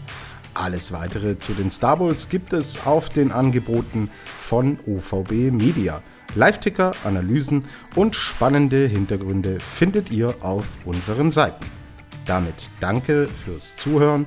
[0.55, 4.09] Alles weitere zu den Star Bulls gibt es auf den Angeboten
[4.41, 6.03] von OVB Media.
[6.37, 7.65] Live-Ticker, Analysen
[7.97, 11.67] und spannende Hintergründe findet ihr auf unseren Seiten.
[12.27, 14.27] Damit danke fürs Zuhören